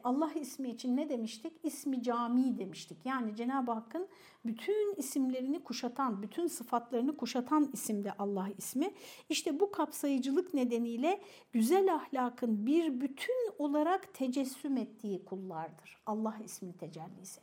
Allah 0.04 0.32
ismi 0.34 0.70
için 0.70 0.98
ne 0.98 1.10
demiştik? 1.10 1.54
İsmi 1.64 2.04
cami 2.04 2.58
demiştik. 2.58 2.98
Yani 3.06 3.36
Cenab-ı 3.36 3.72
Hakk'ın 3.72 4.08
bütün 4.46 4.96
isimlerini 4.96 5.64
kuşatan, 5.64 6.22
bütün 6.22 6.48
sıfatlarını 6.48 7.18
kuşatan 7.18 7.70
isimde 7.74 8.14
Allah 8.20 8.50
ismi. 8.58 8.94
İşte 9.30 9.60
bu 9.60 9.72
kapsayıcılık 9.72 10.54
nedeniyle 10.54 11.22
güzel 11.52 11.94
ahlakın 11.94 12.66
bir 12.66 13.02
bütün 13.02 13.52
olarak 13.58 14.14
tecessüm 14.14 14.78
ettiği 14.78 15.26
kullardır. 15.26 15.98
Allah 16.06 16.38
ismi 16.44 16.78
tecellisi. 16.78 17.42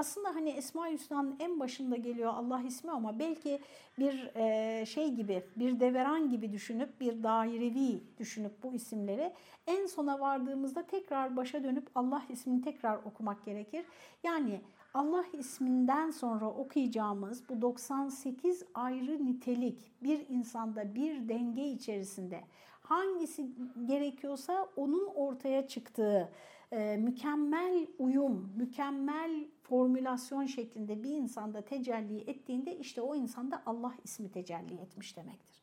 Aslında 0.00 0.34
hani 0.34 0.50
Esma-i 0.50 0.92
Hüsna'nın 0.92 1.36
en 1.40 1.60
başında 1.60 1.96
geliyor 1.96 2.32
Allah 2.34 2.62
ismi 2.62 2.90
ama 2.90 3.18
belki 3.18 3.60
bir 3.98 4.30
e, 4.36 4.86
şey 4.86 5.14
gibi, 5.14 5.42
bir 5.56 5.80
deveran 5.80 6.30
gibi 6.30 6.52
düşünüp, 6.52 7.00
bir 7.00 7.22
dairevi 7.22 8.02
düşünüp 8.18 8.62
bu 8.62 8.74
isimleri 8.74 9.32
en 9.66 9.86
sona 9.86 10.20
vardığımızda 10.20 10.86
tekrar 10.86 11.36
başa 11.36 11.64
dönüp 11.64 11.88
Allah 11.94 12.22
ismini 12.28 12.62
tekrar 12.62 12.96
okumak 12.96 13.44
gerekir. 13.44 13.84
Yani 14.24 14.60
Allah 14.94 15.24
isminden 15.32 16.10
sonra 16.10 16.50
okuyacağımız 16.50 17.48
bu 17.48 17.62
98 17.62 18.64
ayrı 18.74 19.26
nitelik 19.26 19.92
bir 20.02 20.28
insanda 20.28 20.94
bir 20.94 21.28
denge 21.28 21.64
içerisinde 21.64 22.40
hangisi 22.80 23.50
gerekiyorsa 23.84 24.68
onun 24.76 25.06
ortaya 25.06 25.68
çıktığı 25.68 26.32
e, 26.72 26.96
mükemmel 26.96 27.86
uyum, 27.98 28.52
mükemmel 28.56 29.44
formülasyon 29.62 30.46
şeklinde 30.46 31.02
bir 31.02 31.10
insanda 31.10 31.62
tecelli 31.62 32.20
ettiğinde 32.20 32.76
işte 32.76 33.00
o 33.00 33.16
insanda 33.16 33.62
Allah 33.66 33.94
ismi 34.04 34.30
tecelli 34.30 34.74
etmiş 34.74 35.16
demektir. 35.16 35.60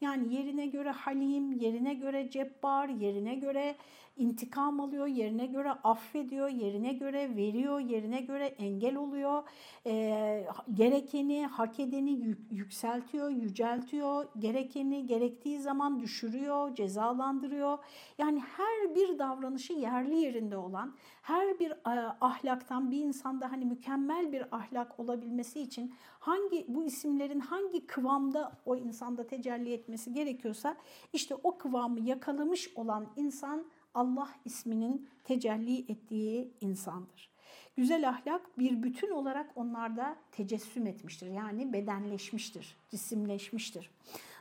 Yani 0.00 0.34
yerine 0.34 0.66
göre 0.66 0.90
halim, 0.90 1.52
yerine 1.52 1.94
göre 1.94 2.30
cebbar, 2.30 2.88
yerine 2.88 3.34
göre 3.34 3.76
intikam 4.16 4.80
alıyor, 4.80 5.06
yerine 5.06 5.46
göre 5.46 5.70
affediyor, 5.70 6.48
yerine 6.48 6.92
göre 6.92 7.36
veriyor, 7.36 7.80
yerine 7.80 8.20
göre 8.20 8.46
engel 8.46 8.96
oluyor. 8.96 9.42
E, 9.86 10.46
gerekeni, 10.74 11.46
hak 11.46 11.80
edeni 11.80 12.36
yükseltiyor, 12.50 13.30
yüceltiyor. 13.30 14.26
Gerekeni 14.38 15.06
gerektiği 15.06 15.60
zaman 15.60 16.00
düşürüyor, 16.00 16.74
cezalandırıyor. 16.74 17.78
Yani 18.18 18.40
her 18.40 18.94
bir 18.94 19.18
davranışı 19.18 19.72
yerli 19.72 20.16
yerinde 20.16 20.56
olan, 20.56 20.94
her 21.22 21.58
bir 21.58 21.70
e, 21.70 22.14
ahlaktan 22.20 22.90
bir 22.90 23.00
insanda 23.00 23.52
hani 23.52 23.64
mükemmel 23.64 24.32
bir 24.32 24.56
ahlak 24.56 25.00
olabilmesi 25.00 25.60
için 25.60 25.94
hangi 26.18 26.64
bu 26.68 26.84
isimlerin 26.84 27.40
hangi 27.40 27.86
kıvamda 27.86 28.52
o 28.66 28.76
insanda 28.76 29.26
tecelli 29.26 29.72
etmesi 29.72 30.12
gerekiyorsa 30.12 30.76
işte 31.12 31.34
o 31.42 31.58
kıvamı 31.58 32.00
yakalamış 32.00 32.72
olan 32.76 33.06
insan 33.16 33.66
Allah 33.96 34.28
isminin 34.44 35.08
tecelli 35.24 35.92
ettiği 35.92 36.50
insandır. 36.60 37.30
Güzel 37.76 38.08
ahlak 38.08 38.58
bir 38.58 38.82
bütün 38.82 39.10
olarak 39.10 39.50
onlarda 39.56 40.16
tecessüm 40.32 40.86
etmiştir. 40.86 41.26
Yani 41.26 41.72
bedenleşmiştir, 41.72 42.76
cisimleşmiştir. 42.90 43.90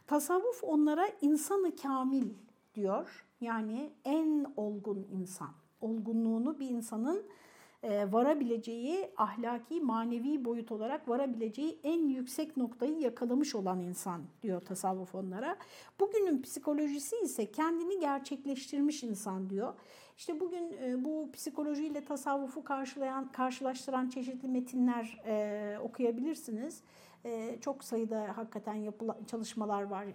Tasavvuf 0.07 0.63
onlara 0.63 1.07
insanı 1.21 1.75
kamil 1.75 2.29
diyor. 2.75 3.25
Yani 3.41 3.89
en 4.05 4.53
olgun 4.57 5.07
insan. 5.11 5.51
Olgunluğunu 5.81 6.59
bir 6.59 6.69
insanın 6.69 7.25
e, 7.85 8.11
varabileceği 8.11 9.09
ahlaki, 9.17 9.81
manevi 9.81 10.45
boyut 10.45 10.71
olarak 10.71 11.09
varabileceği 11.09 11.79
en 11.83 12.07
yüksek 12.07 12.57
noktayı 12.57 12.99
yakalamış 12.99 13.55
olan 13.55 13.79
insan 13.79 14.21
diyor 14.43 14.61
tasavvuf 14.61 15.15
onlara. 15.15 15.57
Bugünün 15.99 16.41
psikolojisi 16.41 17.15
ise 17.23 17.51
kendini 17.51 17.99
gerçekleştirmiş 17.99 19.03
insan 19.03 19.49
diyor. 19.49 19.73
İşte 20.17 20.39
bugün 20.39 20.73
e, 20.83 21.05
bu 21.05 21.29
psikolojiyle 21.33 22.05
tasavvufu 22.05 22.63
karşılayan, 22.63 23.31
karşılaştıran 23.31 24.09
çeşitli 24.09 24.47
metinler 24.47 25.21
e, 25.25 25.79
okuyabilirsiniz. 25.79 26.81
Çok 27.61 27.83
sayıda 27.83 28.37
hakikaten 28.37 28.73
yapılan, 28.73 29.17
çalışmalar 29.27 29.83
var 29.83 30.05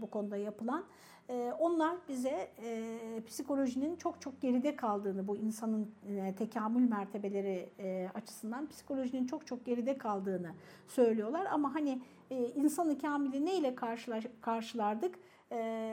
bu 0.00 0.10
konuda 0.10 0.36
yapılan. 0.36 0.84
Ee, 1.30 1.52
onlar 1.58 1.96
bize 2.08 2.50
e, 2.62 2.98
psikolojinin 3.26 3.96
çok 3.96 4.20
çok 4.20 4.40
geride 4.40 4.76
kaldığını, 4.76 5.28
bu 5.28 5.36
insanın 5.36 5.90
e, 6.08 6.34
tekamül 6.38 6.88
mertebeleri 6.88 7.68
e, 7.78 8.08
açısından 8.14 8.68
psikolojinin 8.68 9.26
çok 9.26 9.46
çok 9.46 9.64
geride 9.64 9.98
kaldığını 9.98 10.52
söylüyorlar. 10.86 11.46
Ama 11.46 11.74
hani 11.74 12.02
e, 12.30 12.48
insanı 12.48 12.98
kamili 12.98 13.46
neyle 13.46 13.74
karşılaş, 13.74 14.24
karşılardık? 14.40 15.18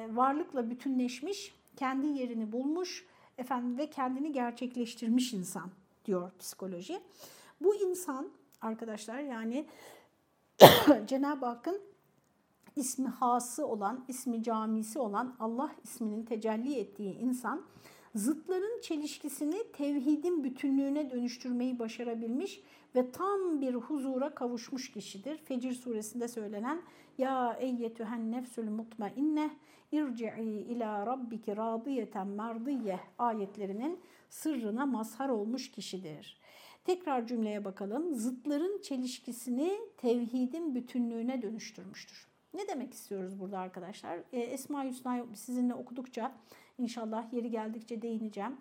varlıkla 0.09 0.69
bütünleşmiş, 0.69 1.55
kendi 1.75 2.07
yerini 2.07 2.51
bulmuş 2.51 3.05
efendim 3.37 3.77
ve 3.77 3.89
kendini 3.89 4.31
gerçekleştirmiş 4.31 5.33
insan 5.33 5.69
diyor 6.05 6.31
psikoloji. 6.39 6.99
Bu 7.61 7.75
insan 7.75 8.29
arkadaşlar 8.61 9.19
yani 9.19 9.65
Cenab-ı 11.07 11.45
Hakk'ın 11.45 11.81
ismi 12.75 13.07
hası 13.07 13.67
olan, 13.67 14.05
ismi 14.07 14.43
camisi 14.43 14.99
olan 14.99 15.35
Allah 15.39 15.71
isminin 15.83 16.25
tecelli 16.25 16.79
ettiği 16.79 17.13
insan 17.13 17.65
zıtların 18.15 18.81
çelişkisini 18.81 19.71
tevhidin 19.73 20.43
bütünlüğüne 20.43 21.09
dönüştürmeyi 21.09 21.79
başarabilmiş 21.79 22.61
ve 22.95 23.11
tam 23.11 23.61
bir 23.61 23.73
huzura 23.73 24.35
kavuşmuş 24.35 24.91
kişidir. 24.91 25.37
Fecir 25.37 25.73
suresinde 25.73 26.27
söylenen 26.27 26.81
Ya 27.17 27.53
eyyetühen 27.53 28.31
nefsül 28.31 28.69
mutmainne 28.69 29.49
irci'i 29.91 30.65
ila 30.69 31.05
rabbiki 31.05 31.57
radiyeten 31.57 32.27
merdiyye 32.27 32.99
ayetlerinin 33.17 33.99
sırrına 34.29 34.85
mazhar 34.85 35.29
olmuş 35.29 35.71
kişidir. 35.71 36.44
Tekrar 36.85 37.27
cümleye 37.27 37.65
bakalım. 37.65 38.15
Zıtların 38.15 38.81
çelişkisini 38.81 39.77
tevhidin 39.97 40.75
bütünlüğüne 40.75 41.41
dönüştürmüştür. 41.41 42.27
Ne 42.53 42.67
demek 42.67 42.93
istiyoruz 42.93 43.39
burada 43.39 43.59
arkadaşlar? 43.59 44.19
E, 44.33 44.39
Esma-i 44.39 44.89
Hüsna'yı 44.89 45.25
sizinle 45.35 45.73
okudukça 45.73 46.35
inşallah 46.77 47.33
yeri 47.33 47.51
geldikçe 47.51 48.01
değineceğim. 48.01 48.57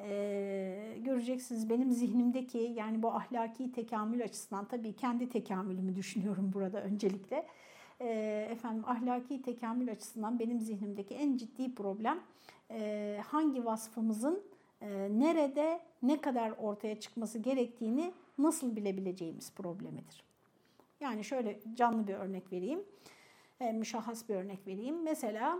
Ee, 0.00 0.96
göreceksiniz 0.98 1.70
benim 1.70 1.92
zihnimdeki 1.92 2.58
yani 2.58 3.02
bu 3.02 3.12
ahlaki 3.12 3.72
tekamül 3.72 4.24
açısından 4.24 4.64
tabii 4.64 4.92
kendi 4.92 5.28
tekamülümü 5.28 5.96
düşünüyorum 5.96 6.50
burada 6.54 6.82
öncelikle. 6.82 7.46
Ee, 8.00 8.48
efendim 8.50 8.84
ahlaki 8.86 9.42
tekamül 9.42 9.92
açısından 9.92 10.38
benim 10.38 10.60
zihnimdeki 10.60 11.14
en 11.14 11.36
ciddi 11.36 11.74
problem 11.74 12.20
e, 12.70 13.20
hangi 13.26 13.64
vasfımızın 13.64 14.34
e, 14.34 14.57
nerede 15.10 15.80
ne 16.02 16.20
kadar 16.20 16.50
ortaya 16.50 17.00
çıkması 17.00 17.38
gerektiğini 17.38 18.12
nasıl 18.38 18.76
bilebileceğimiz 18.76 19.52
problemidir. 19.52 20.24
Yani 21.00 21.24
şöyle 21.24 21.60
canlı 21.76 22.08
bir 22.08 22.14
örnek 22.14 22.52
vereyim 22.52 22.84
e, 23.60 23.72
müşahhas 23.72 24.28
bir 24.28 24.34
örnek 24.34 24.66
vereyim. 24.66 25.02
Mesela 25.02 25.58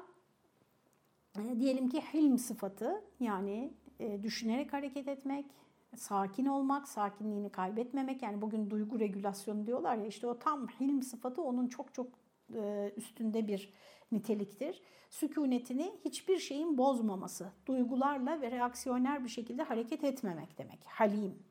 e, 1.38 1.61
diyelim 1.61 1.88
ki 1.88 2.02
hilm 2.14 2.38
sıfatı 2.38 3.02
yani 3.20 3.72
e, 4.00 4.22
düşünerek 4.22 4.72
hareket 4.72 5.09
etmek, 5.09 5.46
sakin 5.96 6.46
olmak, 6.46 6.88
sakinliğini 6.88 7.50
kaybetmemek. 7.50 8.22
Yani 8.22 8.42
bugün 8.42 8.70
duygu 8.70 9.00
regülasyonu 9.00 9.66
diyorlar 9.66 9.96
ya 9.96 10.07
işte 10.07 10.26
o 10.26 10.38
tam 10.38 10.68
hilm 10.68 11.02
sıfatı 11.02 11.42
onun 11.42 11.68
çok 11.68 11.94
çok 11.94 12.07
e, 12.07 12.11
üstünde 12.97 13.49
bir 13.49 13.73
niteliktir. 14.13 14.83
Sükunetini 15.11 15.93
hiçbir 16.05 16.39
şeyin 16.39 16.79
bozmaması, 16.79 17.53
duygularla 17.67 18.41
ve 18.41 18.51
reaksiyoner 18.51 19.25
bir 19.25 19.29
şekilde 19.29 19.63
hareket 19.63 20.05
etmemek 20.05 20.59
demek. 20.59 20.85
Halim 20.87 21.49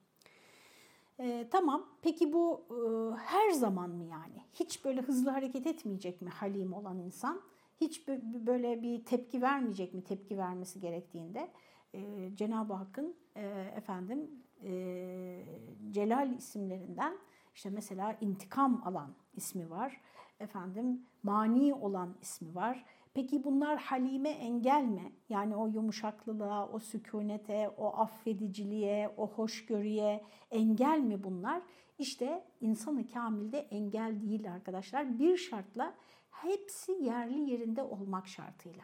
e, 1.19 1.47
tamam 1.51 1.85
peki 2.01 2.33
bu 2.33 2.65
e, 2.71 2.79
her 3.17 3.49
zaman 3.49 3.89
mı 3.89 4.03
yani? 4.03 4.43
Hiç 4.53 4.85
böyle 4.85 5.01
hızlı 5.01 5.29
hareket 5.29 5.67
etmeyecek 5.67 6.21
mi 6.21 6.29
halim 6.29 6.73
olan 6.73 6.99
insan? 6.99 7.41
Hiç 7.81 8.07
böyle 8.47 8.81
bir 8.81 9.05
tepki 9.05 9.41
vermeyecek 9.41 9.93
mi 9.93 10.03
tepki 10.03 10.37
vermesi 10.37 10.79
gerektiğinde? 10.79 11.51
E, 11.93 12.31
Cenab-ı 12.35 12.73
Hakk'ın 12.73 13.15
e, 13.35 13.71
efendim 13.75 14.29
e, 14.63 15.43
Celal 15.91 16.33
isimlerinden 16.33 17.17
işte 17.55 17.69
mesela 17.69 18.17
intikam 18.21 18.81
alan 18.85 19.15
ismi 19.35 19.69
var. 19.69 20.01
Efendim 20.39 21.05
mani 21.23 21.73
olan 21.73 22.15
ismi 22.21 22.55
var. 22.55 22.85
Peki 23.13 23.43
bunlar 23.43 23.77
halime 23.77 24.29
engel 24.29 24.83
mi? 24.83 25.11
Yani 25.29 25.55
o 25.55 25.67
yumuşaklılığa, 25.67 26.69
o 26.69 26.79
sükunete, 26.79 27.69
o 27.77 27.97
affediciliğe, 27.97 29.13
o 29.17 29.27
hoşgörüye 29.27 30.23
engel 30.51 30.99
mi 30.99 31.23
bunlar? 31.23 31.61
İşte 31.99 32.43
insanı 32.61 33.07
kamilde 33.07 33.59
engel 33.59 34.21
değil 34.21 34.53
arkadaşlar. 34.53 35.19
Bir 35.19 35.37
şartla 35.37 35.93
hepsi 36.31 36.91
yerli 36.91 37.49
yerinde 37.51 37.83
olmak 37.83 38.27
şartıyla. 38.27 38.83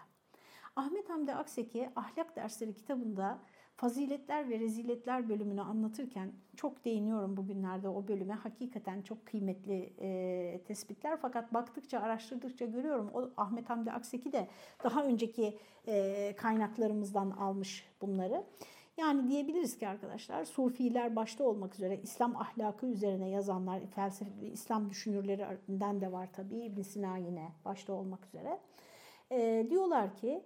Ahmet 0.75 1.09
Hamdi 1.09 1.33
Akseki 1.33 1.89
Ahlak 1.95 2.35
Dersleri 2.35 2.73
kitabında 2.73 3.39
faziletler 3.75 4.49
ve 4.49 4.59
reziletler 4.59 5.29
bölümünü 5.29 5.61
anlatırken 5.61 6.31
çok 6.55 6.85
değiniyorum 6.85 7.37
bugünlerde 7.37 7.89
o 7.89 8.07
bölüme. 8.07 8.33
Hakikaten 8.33 9.01
çok 9.01 9.25
kıymetli 9.25 9.93
e, 9.99 10.61
tespitler 10.67 11.17
fakat 11.21 11.53
baktıkça 11.53 11.99
araştırdıkça 11.99 12.65
görüyorum 12.65 13.11
o 13.13 13.29
Ahmet 13.37 13.69
Hamdi 13.69 13.91
Akseki 13.91 14.31
de 14.31 14.47
daha 14.83 15.03
önceki 15.05 15.57
e, 15.87 16.35
kaynaklarımızdan 16.37 17.31
almış 17.31 17.87
bunları. 18.01 18.43
Yani 18.97 19.27
diyebiliriz 19.27 19.77
ki 19.77 19.87
arkadaşlar 19.87 20.45
Sufiler 20.45 21.15
başta 21.15 21.43
olmak 21.43 21.75
üzere 21.75 21.99
İslam 22.03 22.35
ahlakı 22.35 22.85
üzerine 22.85 23.29
yazanlar, 23.29 23.79
felsefe, 23.95 24.31
İslam 24.41 24.89
düşünürlerinden 24.89 26.01
de 26.01 26.11
var 26.11 26.29
tabii 26.33 26.59
İbn 26.59 26.81
Sina 26.81 27.17
yine 27.17 27.51
başta 27.65 27.93
olmak 27.93 28.25
üzere. 28.25 28.59
E, 29.31 29.67
diyorlar 29.69 30.15
ki 30.15 30.43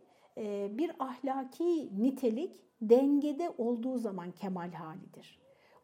bir 0.78 0.92
ahlaki 1.00 1.90
nitelik 2.04 2.52
dengede 2.82 3.54
olduğu 3.58 3.98
zaman 3.98 4.32
kemal 4.32 4.72
halidir. 4.72 5.40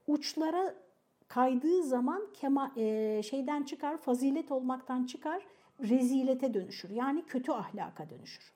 Uçlara 0.08 0.76
kaydığı 1.28 1.84
zaman 1.84 2.28
kema, 2.34 2.72
e, 2.78 3.22
şeyden 3.24 3.64
çıkar, 3.64 3.98
fazilet 3.98 4.52
olmaktan 4.52 5.04
çıkar, 5.06 5.46
rezilete 5.82 6.54
dönüşür. 6.54 6.90
Yani 6.90 7.26
kötü 7.26 7.52
ahlaka 7.52 8.10
dönüşür. 8.10 8.54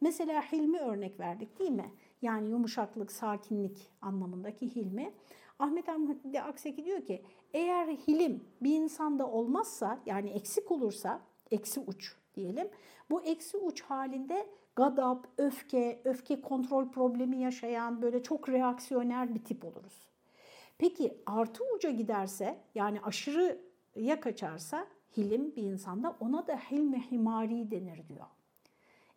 Mesela 0.00 0.42
hilmi 0.52 0.78
örnek 0.78 1.20
verdik 1.20 1.58
değil 1.58 1.70
mi? 1.70 1.90
Yani 2.22 2.50
yumuşaklık, 2.50 3.12
sakinlik 3.12 3.90
anlamındaki 4.02 4.76
hilmi. 4.76 5.12
Ahmet 5.58 5.88
Hamdi 5.88 6.40
Akseki 6.40 6.84
diyor 6.84 7.06
ki 7.06 7.22
eğer 7.54 7.86
hilim 7.86 8.44
bir 8.62 8.76
insanda 8.76 9.30
olmazsa 9.30 10.00
yani 10.06 10.30
eksik 10.30 10.70
olursa, 10.70 11.20
eksi 11.50 11.80
uç 11.80 12.16
diyelim. 12.34 12.68
Bu 13.10 13.22
eksi 13.22 13.56
uç 13.56 13.82
halinde 13.82 14.46
gadap, 14.76 15.26
öfke, 15.38 16.00
öfke 16.04 16.40
kontrol 16.40 16.88
problemi 16.88 17.36
yaşayan 17.36 18.02
böyle 18.02 18.22
çok 18.22 18.48
reaksiyoner 18.48 19.34
bir 19.34 19.44
tip 19.44 19.64
oluruz. 19.64 20.06
Peki 20.78 21.18
artı 21.26 21.64
uca 21.76 21.90
giderse 21.90 22.58
yani 22.74 23.00
aşırıya 23.00 24.20
kaçarsa 24.20 24.86
hilim 25.16 25.56
bir 25.56 25.62
insanda 25.62 26.16
ona 26.20 26.46
da 26.46 26.56
hilmi 26.56 27.10
himari 27.10 27.70
denir 27.70 28.08
diyor. 28.08 28.26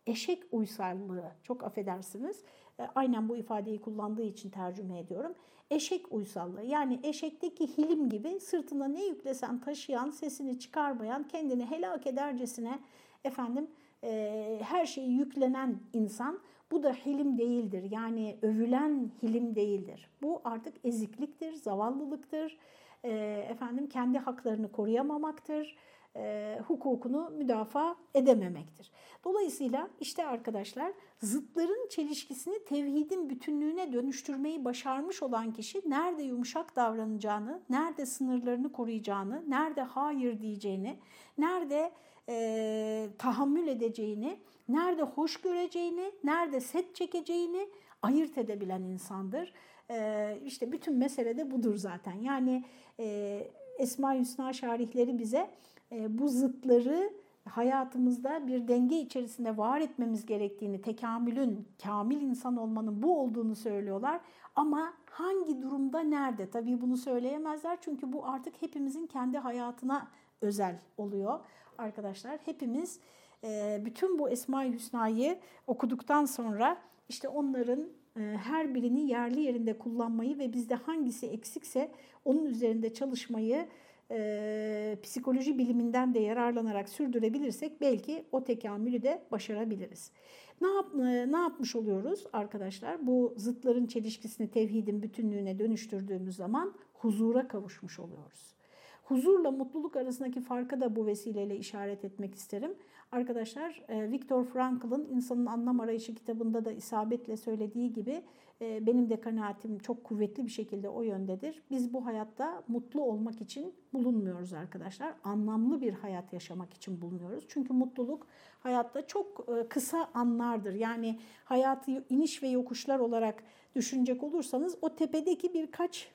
Eşek 0.06 0.42
uysallığı 0.52 1.32
çok 1.42 1.64
affedersiniz 1.64 2.42
e, 2.80 2.82
aynen 2.94 3.28
bu 3.28 3.36
ifadeyi 3.36 3.80
kullandığı 3.80 4.22
için 4.22 4.50
tercüme 4.50 4.98
ediyorum. 4.98 5.34
Eşek 5.70 6.12
uysallığı 6.12 6.62
yani 6.62 7.00
eşekteki 7.02 7.78
hilim 7.78 8.08
gibi 8.08 8.40
sırtına 8.40 8.88
ne 8.88 9.04
yüklesen 9.04 9.60
taşıyan, 9.60 10.10
sesini 10.10 10.58
çıkarmayan, 10.58 11.28
kendini 11.28 11.70
helak 11.70 12.06
edercesine 12.06 12.78
efendim 13.26 13.70
e, 14.04 14.60
her 14.62 14.86
şeyi 14.86 15.12
yüklenen 15.12 15.76
insan 15.92 16.40
bu 16.70 16.82
da 16.82 16.92
hilim 16.92 17.38
değildir. 17.38 17.88
Yani 17.90 18.36
övülen 18.42 19.10
hilim 19.22 19.54
değildir. 19.54 20.10
Bu 20.22 20.40
artık 20.44 20.74
ezikliktir, 20.84 21.52
zavallılıktır, 21.52 22.58
e, 23.04 23.10
efendim 23.50 23.88
kendi 23.88 24.18
haklarını 24.18 24.72
koruyamamaktır, 24.72 25.76
e, 26.16 26.58
hukukunu 26.66 27.30
müdafaa 27.30 27.96
edememektir. 28.14 28.90
Dolayısıyla 29.24 29.88
işte 30.00 30.26
arkadaşlar 30.26 30.92
zıtların 31.22 31.88
çelişkisini 31.88 32.64
tevhidin 32.64 33.30
bütünlüğüne 33.30 33.92
dönüştürmeyi 33.92 34.64
başarmış 34.64 35.22
olan 35.22 35.52
kişi 35.52 35.90
nerede 35.90 36.22
yumuşak 36.22 36.76
davranacağını, 36.76 37.60
nerede 37.70 38.06
sınırlarını 38.06 38.72
koruyacağını, 38.72 39.44
nerede 39.48 39.82
hayır 39.82 40.40
diyeceğini, 40.40 40.98
nerede 41.38 41.92
e, 42.28 43.08
tahammül 43.18 43.68
edeceğini, 43.68 44.38
nerede 44.68 45.02
hoş 45.02 45.36
göreceğini, 45.36 46.12
nerede 46.24 46.60
set 46.60 46.94
çekeceğini 46.94 47.68
ayırt 48.02 48.38
edebilen 48.38 48.82
insandır. 48.82 49.52
E, 49.90 50.38
işte 50.44 50.72
bütün 50.72 50.94
mesele 50.94 51.36
de 51.36 51.50
budur 51.50 51.76
zaten. 51.76 52.14
Yani 52.14 52.64
e, 53.00 53.48
Esma-i 53.78 54.20
Hüsna 54.20 54.52
şarihleri 54.52 55.18
bize 55.18 55.50
bu 55.90 56.28
zıtları 56.28 57.12
hayatımızda 57.48 58.46
bir 58.46 58.68
denge 58.68 59.00
içerisinde 59.00 59.56
var 59.56 59.80
etmemiz 59.80 60.26
gerektiğini, 60.26 60.82
tekamülün, 60.82 61.68
kamil 61.82 62.20
insan 62.20 62.56
olmanın 62.56 63.02
bu 63.02 63.20
olduğunu 63.20 63.56
söylüyorlar. 63.56 64.20
Ama 64.54 64.92
hangi 65.10 65.62
durumda, 65.62 66.00
nerede? 66.00 66.50
Tabii 66.50 66.80
bunu 66.80 66.96
söyleyemezler 66.96 67.78
çünkü 67.80 68.12
bu 68.12 68.26
artık 68.26 68.62
hepimizin 68.62 69.06
kendi 69.06 69.38
hayatına 69.38 70.08
özel 70.40 70.78
oluyor 70.96 71.40
arkadaşlar. 71.78 72.38
Hepimiz 72.44 73.00
e, 73.44 73.82
bütün 73.84 74.18
bu 74.18 74.28
Esma-i 74.28 74.72
Hüsna'yı 74.72 75.38
okuduktan 75.66 76.24
sonra 76.24 76.76
işte 77.08 77.28
onların 77.28 77.88
e, 78.16 78.20
her 78.20 78.74
birini 78.74 79.00
yerli 79.00 79.40
yerinde 79.40 79.78
kullanmayı 79.78 80.38
ve 80.38 80.52
bizde 80.52 80.74
hangisi 80.74 81.26
eksikse 81.26 81.92
onun 82.24 82.44
üzerinde 82.44 82.94
çalışmayı 82.94 83.66
e, 84.10 84.98
psikoloji 85.02 85.58
biliminden 85.58 86.14
de 86.14 86.18
yararlanarak 86.18 86.88
sürdürebilirsek 86.88 87.80
belki 87.80 88.24
o 88.32 88.44
tekamülü 88.44 89.02
de 89.02 89.22
başarabiliriz. 89.30 90.12
Ne, 90.60 90.68
yap, 90.68 90.94
ne 91.30 91.38
yapmış 91.38 91.76
oluyoruz 91.76 92.24
arkadaşlar? 92.32 93.06
Bu 93.06 93.34
zıtların 93.36 93.86
çelişkisini 93.86 94.50
tevhidin 94.50 95.02
bütünlüğüne 95.02 95.58
dönüştürdüğümüz 95.58 96.36
zaman 96.36 96.74
huzura 96.92 97.48
kavuşmuş 97.48 97.98
oluyoruz. 97.98 98.56
Huzurla 99.04 99.50
mutluluk 99.50 99.96
arasındaki 99.96 100.40
farka 100.40 100.80
da 100.80 100.96
bu 100.96 101.06
vesileyle 101.06 101.56
işaret 101.56 102.04
etmek 102.04 102.34
isterim. 102.34 102.74
Arkadaşlar 103.12 103.82
Viktor 103.88 104.44
Frankl'ın 104.44 105.08
İnsanın 105.10 105.46
Anlam 105.46 105.80
Arayışı 105.80 106.14
kitabında 106.14 106.64
da 106.64 106.72
isabetle 106.72 107.36
söylediği 107.36 107.92
gibi 107.92 108.22
benim 108.60 109.10
de 109.10 109.20
kanaatim 109.20 109.78
çok 109.78 110.04
kuvvetli 110.04 110.44
bir 110.44 110.50
şekilde 110.50 110.88
o 110.88 111.02
yöndedir. 111.02 111.62
Biz 111.70 111.92
bu 111.92 112.06
hayatta 112.06 112.62
mutlu 112.68 113.02
olmak 113.02 113.40
için 113.40 113.74
bulunmuyoruz 113.92 114.52
arkadaşlar. 114.52 115.14
Anlamlı 115.24 115.80
bir 115.80 115.92
hayat 115.92 116.32
yaşamak 116.32 116.74
için 116.74 117.00
bulunuyoruz. 117.00 117.44
Çünkü 117.48 117.72
mutluluk 117.72 118.26
hayatta 118.60 119.06
çok 119.06 119.46
e, 119.48 119.68
kısa 119.68 120.10
anlardır. 120.14 120.74
Yani 120.74 121.18
hayatı 121.44 122.04
iniş 122.08 122.42
ve 122.42 122.48
yokuşlar 122.48 122.98
olarak 122.98 123.42
düşünecek 123.74 124.22
olursanız 124.22 124.78
o 124.82 124.96
tepedeki 124.96 125.54
birkaç 125.54 126.08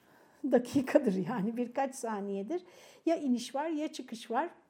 dakikadır 0.52 1.14
yani 1.30 1.58
birkaç 1.58 1.96
saniyedir. 1.96 2.62
Ya 3.06 3.16
iniş 3.16 3.56
var 3.56 3.68
ya 3.68 3.88
çıkış 3.88 4.32
var 4.32 4.46
ee, 4.46 4.61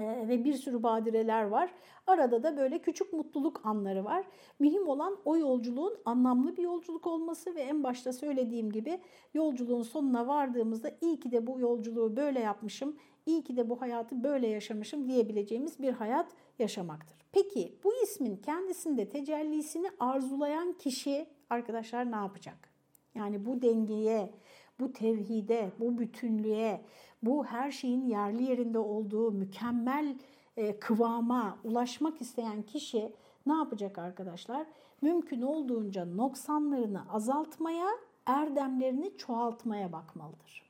ve 0.00 0.44
bir 0.44 0.54
sürü 0.54 0.82
badireler 0.82 1.44
var. 1.44 1.74
Arada 2.06 2.42
da 2.42 2.56
böyle 2.56 2.78
küçük 2.78 3.12
mutluluk 3.12 3.60
anları 3.66 4.04
var. 4.04 4.24
Mühim 4.58 4.88
olan 4.88 5.18
o 5.24 5.36
yolculuğun 5.36 5.98
anlamlı 6.04 6.56
bir 6.56 6.62
yolculuk 6.62 7.06
olması 7.06 7.54
ve 7.54 7.60
en 7.60 7.84
başta 7.84 8.12
söylediğim 8.12 8.72
gibi 8.72 9.00
yolculuğun 9.34 9.82
sonuna 9.82 10.26
vardığımızda 10.26 10.90
iyi 11.00 11.20
ki 11.20 11.32
de 11.32 11.46
bu 11.46 11.60
yolculuğu 11.60 12.16
böyle 12.16 12.40
yapmışım, 12.40 12.96
iyi 13.26 13.44
ki 13.44 13.56
de 13.56 13.70
bu 13.70 13.80
hayatı 13.80 14.24
böyle 14.24 14.48
yaşamışım 14.48 15.08
diyebileceğimiz 15.08 15.82
bir 15.82 15.92
hayat 15.92 16.26
yaşamaktır. 16.58 17.18
Peki 17.32 17.78
bu 17.84 17.92
ismin 18.02 18.36
kendisinde 18.36 19.08
tecellisini 19.08 19.90
arzulayan 20.00 20.72
kişi 20.72 21.26
arkadaşlar 21.50 22.12
ne 22.12 22.16
yapacak? 22.16 22.68
Yani 23.14 23.46
bu 23.46 23.62
dengeye, 23.62 24.34
bu 24.80 24.92
tevhide, 24.92 25.70
bu 25.80 25.98
bütünlüğe, 25.98 26.80
bu 27.22 27.44
her 27.44 27.70
şeyin 27.70 28.06
yerli 28.06 28.42
yerinde 28.42 28.78
olduğu 28.78 29.32
mükemmel 29.32 30.16
e, 30.56 30.78
kıvama 30.78 31.58
ulaşmak 31.64 32.20
isteyen 32.20 32.62
kişi 32.62 33.12
ne 33.46 33.54
yapacak 33.54 33.98
arkadaşlar? 33.98 34.66
Mümkün 35.02 35.42
olduğunca 35.42 36.04
noksanlarını 36.04 37.12
azaltmaya, 37.12 37.86
erdemlerini 38.26 39.16
çoğaltmaya 39.16 39.92
bakmalıdır. 39.92 40.68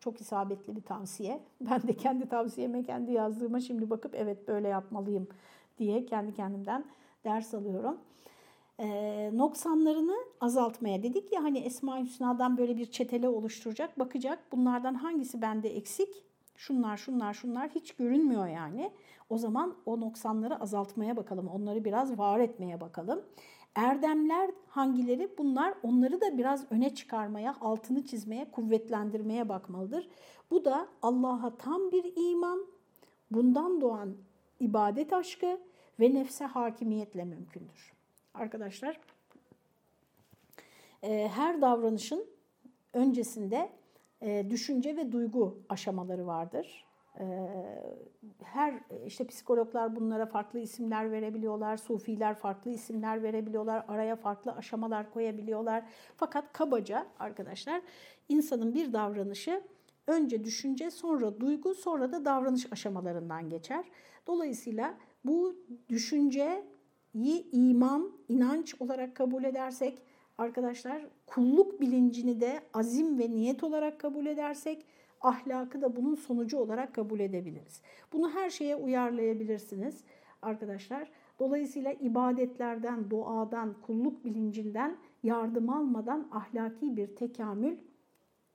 Çok 0.00 0.20
isabetli 0.20 0.76
bir 0.76 0.82
tavsiye. 0.82 1.40
Ben 1.60 1.82
de 1.82 1.96
kendi 1.96 2.28
tavsiyeme, 2.28 2.82
kendi 2.82 3.12
yazdığıma 3.12 3.60
şimdi 3.60 3.90
bakıp 3.90 4.14
evet 4.14 4.48
böyle 4.48 4.68
yapmalıyım 4.68 5.28
diye 5.78 6.06
kendi 6.06 6.34
kendimden 6.34 6.84
ders 7.24 7.54
alıyorum 7.54 7.98
noksanlarını 9.32 10.16
azaltmaya 10.40 11.02
dedik 11.02 11.32
ya 11.32 11.42
hani 11.42 11.58
Esma-i 11.58 12.04
Hüsna'dan 12.04 12.56
böyle 12.58 12.76
bir 12.76 12.86
çetele 12.86 13.28
oluşturacak, 13.28 13.98
bakacak 13.98 14.52
bunlardan 14.52 14.94
hangisi 14.94 15.42
bende 15.42 15.68
eksik, 15.68 16.24
şunlar 16.56 16.96
şunlar 16.96 17.34
şunlar 17.34 17.70
hiç 17.70 17.92
görünmüyor 17.92 18.46
yani. 18.46 18.92
O 19.30 19.38
zaman 19.38 19.76
o 19.86 20.00
noksanları 20.00 20.60
azaltmaya 20.60 21.16
bakalım, 21.16 21.48
onları 21.48 21.84
biraz 21.84 22.18
var 22.18 22.40
etmeye 22.40 22.80
bakalım. 22.80 23.22
Erdemler 23.74 24.50
hangileri? 24.68 25.30
Bunlar 25.38 25.74
onları 25.82 26.20
da 26.20 26.38
biraz 26.38 26.72
öne 26.72 26.94
çıkarmaya, 26.94 27.56
altını 27.60 28.06
çizmeye, 28.06 28.50
kuvvetlendirmeye 28.50 29.48
bakmalıdır. 29.48 30.08
Bu 30.50 30.64
da 30.64 30.88
Allah'a 31.02 31.56
tam 31.56 31.92
bir 31.92 32.12
iman, 32.16 32.66
bundan 33.30 33.80
doğan 33.80 34.16
ibadet 34.60 35.12
aşkı 35.12 35.58
ve 36.00 36.14
nefse 36.14 36.44
hakimiyetle 36.44 37.24
mümkündür. 37.24 37.99
Arkadaşlar 38.34 39.00
e, 41.02 41.28
her 41.28 41.60
davranışın 41.60 42.26
öncesinde 42.92 43.70
e, 44.22 44.50
düşünce 44.50 44.96
ve 44.96 45.12
duygu 45.12 45.58
aşamaları 45.68 46.26
vardır. 46.26 46.86
E, 47.20 47.24
her 48.42 48.74
işte 49.06 49.26
psikologlar 49.26 49.96
bunlara 49.96 50.26
farklı 50.26 50.58
isimler 50.58 51.12
verebiliyorlar, 51.12 51.76
sufiler 51.76 52.34
farklı 52.34 52.70
isimler 52.70 53.22
verebiliyorlar, 53.22 53.84
araya 53.88 54.16
farklı 54.16 54.52
aşamalar 54.52 55.12
koyabiliyorlar. 55.12 55.84
Fakat 56.16 56.52
kabaca 56.52 57.06
arkadaşlar 57.18 57.82
insanın 58.28 58.74
bir 58.74 58.92
davranışı 58.92 59.62
önce 60.06 60.44
düşünce, 60.44 60.90
sonra 60.90 61.40
duygu, 61.40 61.74
sonra 61.74 62.12
da 62.12 62.24
davranış 62.24 62.72
aşamalarından 62.72 63.48
geçer. 63.48 63.84
Dolayısıyla 64.26 64.94
bu 65.24 65.56
düşünceyi 67.14 67.50
iman, 67.52 68.12
inanç 68.28 68.74
olarak 68.80 69.14
kabul 69.14 69.44
edersek, 69.44 70.02
arkadaşlar 70.38 71.02
kulluk 71.26 71.80
bilincini 71.80 72.40
de 72.40 72.60
azim 72.74 73.18
ve 73.18 73.30
niyet 73.30 73.64
olarak 73.64 74.00
kabul 74.00 74.26
edersek, 74.26 74.86
ahlakı 75.20 75.82
da 75.82 75.96
bunun 75.96 76.14
sonucu 76.14 76.58
olarak 76.58 76.94
kabul 76.94 77.20
edebiliriz. 77.20 77.82
Bunu 78.12 78.30
her 78.30 78.50
şeye 78.50 78.76
uyarlayabilirsiniz 78.76 80.04
arkadaşlar. 80.42 81.10
Dolayısıyla 81.38 81.92
ibadetlerden, 81.92 83.10
duadan, 83.10 83.74
kulluk 83.86 84.24
bilincinden 84.24 84.96
yardım 85.22 85.70
almadan 85.70 86.28
ahlaki 86.32 86.96
bir 86.96 87.16
tekamül 87.16 87.76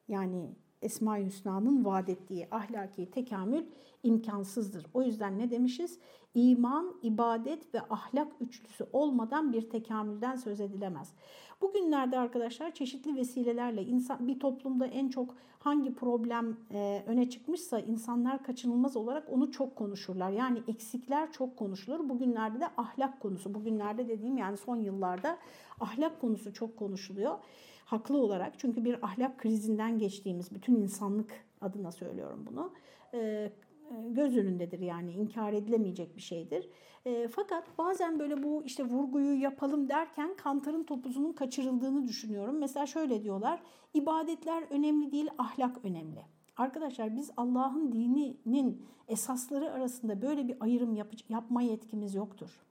yani 0.08 0.56
Esma-i 0.82 1.26
Hüsna'nın 1.26 1.86
vaat 1.86 2.10
ettiği 2.10 2.48
ahlaki 2.52 3.12
tekamül 3.12 3.64
imkansızdır. 4.04 4.86
O 4.94 5.02
yüzden 5.02 5.40
ne 5.40 5.52
demişiz? 5.52 6.00
İman, 6.36 6.96
ibadet 7.04 7.74
ve 7.74 7.82
ahlak 7.82 8.32
üçlüsü 8.42 8.86
olmadan 8.94 9.54
bir 9.54 9.70
tekamülden 9.70 10.36
söz 10.36 10.62
edilemez. 10.62 11.14
Bugünlerde 11.62 12.20
arkadaşlar 12.20 12.74
çeşitli 12.74 13.16
vesilelerle 13.16 13.84
insan 13.84 14.28
bir 14.28 14.40
toplumda 14.40 14.86
en 14.86 15.10
çok 15.10 15.36
hangi 15.60 15.96
problem 15.96 16.58
e, 16.72 17.04
öne 17.08 17.30
çıkmışsa 17.30 17.80
insanlar 17.80 18.44
kaçınılmaz 18.44 18.98
olarak 18.98 19.34
onu 19.34 19.52
çok 19.52 19.76
konuşurlar. 19.76 20.32
Yani 20.32 20.64
eksikler 20.68 21.32
çok 21.32 21.58
konuşulur. 21.58 22.10
Bugünlerde 22.10 22.60
de 22.60 22.68
ahlak 22.78 23.20
konusu. 23.20 23.54
Bugünlerde 23.54 24.08
dediğim 24.08 24.38
yani 24.38 24.58
son 24.58 24.76
yıllarda 24.76 25.38
ahlak 25.80 26.22
konusu 26.22 26.54
çok 26.54 26.78
konuşuluyor. 26.78 27.38
Haklı 27.86 28.18
olarak 28.18 28.60
çünkü 28.60 28.86
bir 28.86 29.06
ahlak 29.06 29.38
krizinden 29.38 30.00
geçtiğimiz 30.00 30.52
bütün 30.52 30.76
insanlık 30.76 31.46
adına 31.62 31.92
söylüyorum 31.92 32.46
bunu. 32.52 32.74
E, 33.14 33.52
göz 34.10 34.38
önündedir 34.38 34.80
yani 34.80 35.12
inkar 35.12 35.54
edilemeyecek 35.54 36.16
bir 36.16 36.22
şeydir. 36.22 36.70
E, 37.06 37.28
fakat 37.28 37.78
bazen 37.78 38.20
böyle 38.20 38.44
bu 38.44 38.64
işte 38.66 38.84
vurguyu 38.84 39.42
yapalım 39.42 39.90
derken 39.90 40.36
kantarın 40.38 40.84
topuzunun 40.84 41.34
kaçırıldığını 41.34 42.08
düşünüyorum. 42.08 42.58
Mesela 42.60 42.86
şöyle 42.86 43.24
diyorlar, 43.24 43.62
ibadetler 43.94 44.64
önemli 44.70 45.12
değil, 45.12 45.30
ahlak 45.38 45.86
önemli. 45.86 46.22
Arkadaşlar 46.58 47.16
biz 47.16 47.32
Allah'ın 47.38 47.92
dininin 47.92 48.86
esasları 49.08 49.72
arasında 49.72 50.22
böyle 50.22 50.48
bir 50.48 50.58
ayrım 50.60 50.96
yap 50.96 51.14
yapma 51.30 51.62
yetkimiz 51.62 52.16
yoktur. 52.16 52.66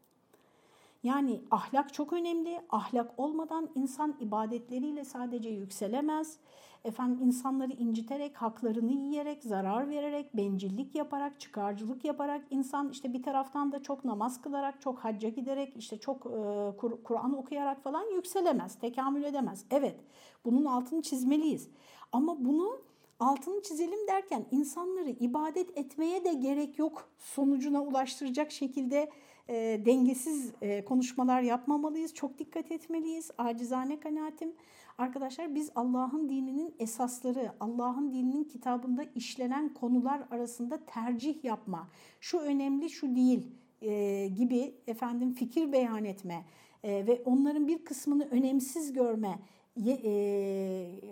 Yani 1.04 1.40
ahlak 1.50 1.94
çok 1.94 2.12
önemli. 2.12 2.60
Ahlak 2.70 3.14
olmadan 3.16 3.70
insan 3.74 4.16
ibadetleriyle 4.20 5.04
sadece 5.04 5.48
yükselemez 5.48 6.38
efendim 6.84 7.26
insanları 7.26 7.72
inciterek, 7.72 8.36
haklarını 8.36 8.92
yiyerek, 8.92 9.42
zarar 9.44 9.88
vererek, 9.88 10.36
bencillik 10.36 10.94
yaparak, 10.94 11.40
çıkarcılık 11.40 12.04
yaparak 12.04 12.44
insan 12.50 12.88
işte 12.88 13.12
bir 13.12 13.22
taraftan 13.22 13.72
da 13.72 13.82
çok 13.82 14.04
namaz 14.04 14.42
kılarak, 14.42 14.80
çok 14.80 14.98
hacca 14.98 15.28
giderek, 15.28 15.76
işte 15.76 15.98
çok 15.98 16.26
e, 16.26 16.76
Kur'an 17.04 17.38
okuyarak 17.38 17.82
falan 17.82 18.14
yükselemez, 18.14 18.78
tekamül 18.78 19.24
edemez. 19.24 19.64
Evet, 19.70 20.00
bunun 20.44 20.64
altını 20.64 21.02
çizmeliyiz. 21.02 21.68
Ama 22.12 22.44
bunu 22.44 22.80
altını 23.20 23.62
çizelim 23.62 24.08
derken 24.08 24.46
insanları 24.50 25.10
ibadet 25.10 25.78
etmeye 25.78 26.24
de 26.24 26.34
gerek 26.34 26.78
yok 26.78 27.08
sonucuna 27.18 27.82
ulaştıracak 27.82 28.52
şekilde 28.52 29.10
e, 29.48 29.80
dengesiz 29.86 30.52
e, 30.62 30.84
konuşmalar 30.84 31.42
yapmamalıyız. 31.42 32.14
Çok 32.14 32.38
dikkat 32.38 32.72
etmeliyiz. 32.72 33.30
Acizane 33.38 34.00
kanaatim. 34.00 34.52
Arkadaşlar 34.98 35.54
biz 35.54 35.70
Allah'ın 35.74 36.28
dininin 36.28 36.74
esasları, 36.78 37.52
Allah'ın 37.60 38.12
dininin 38.12 38.44
kitabında 38.44 39.04
işlenen 39.14 39.74
konular 39.74 40.22
arasında 40.30 40.84
tercih 40.86 41.44
yapma, 41.44 41.88
şu 42.20 42.38
önemli, 42.38 42.90
şu 42.90 43.16
değil 43.16 43.46
e, 43.82 44.26
gibi 44.28 44.74
efendim 44.86 45.32
fikir 45.32 45.72
beyan 45.72 46.04
etme 46.04 46.44
e, 46.84 47.06
ve 47.06 47.22
onların 47.24 47.68
bir 47.68 47.84
kısmını 47.84 48.28
önemsiz 48.30 48.92
görme 48.92 49.38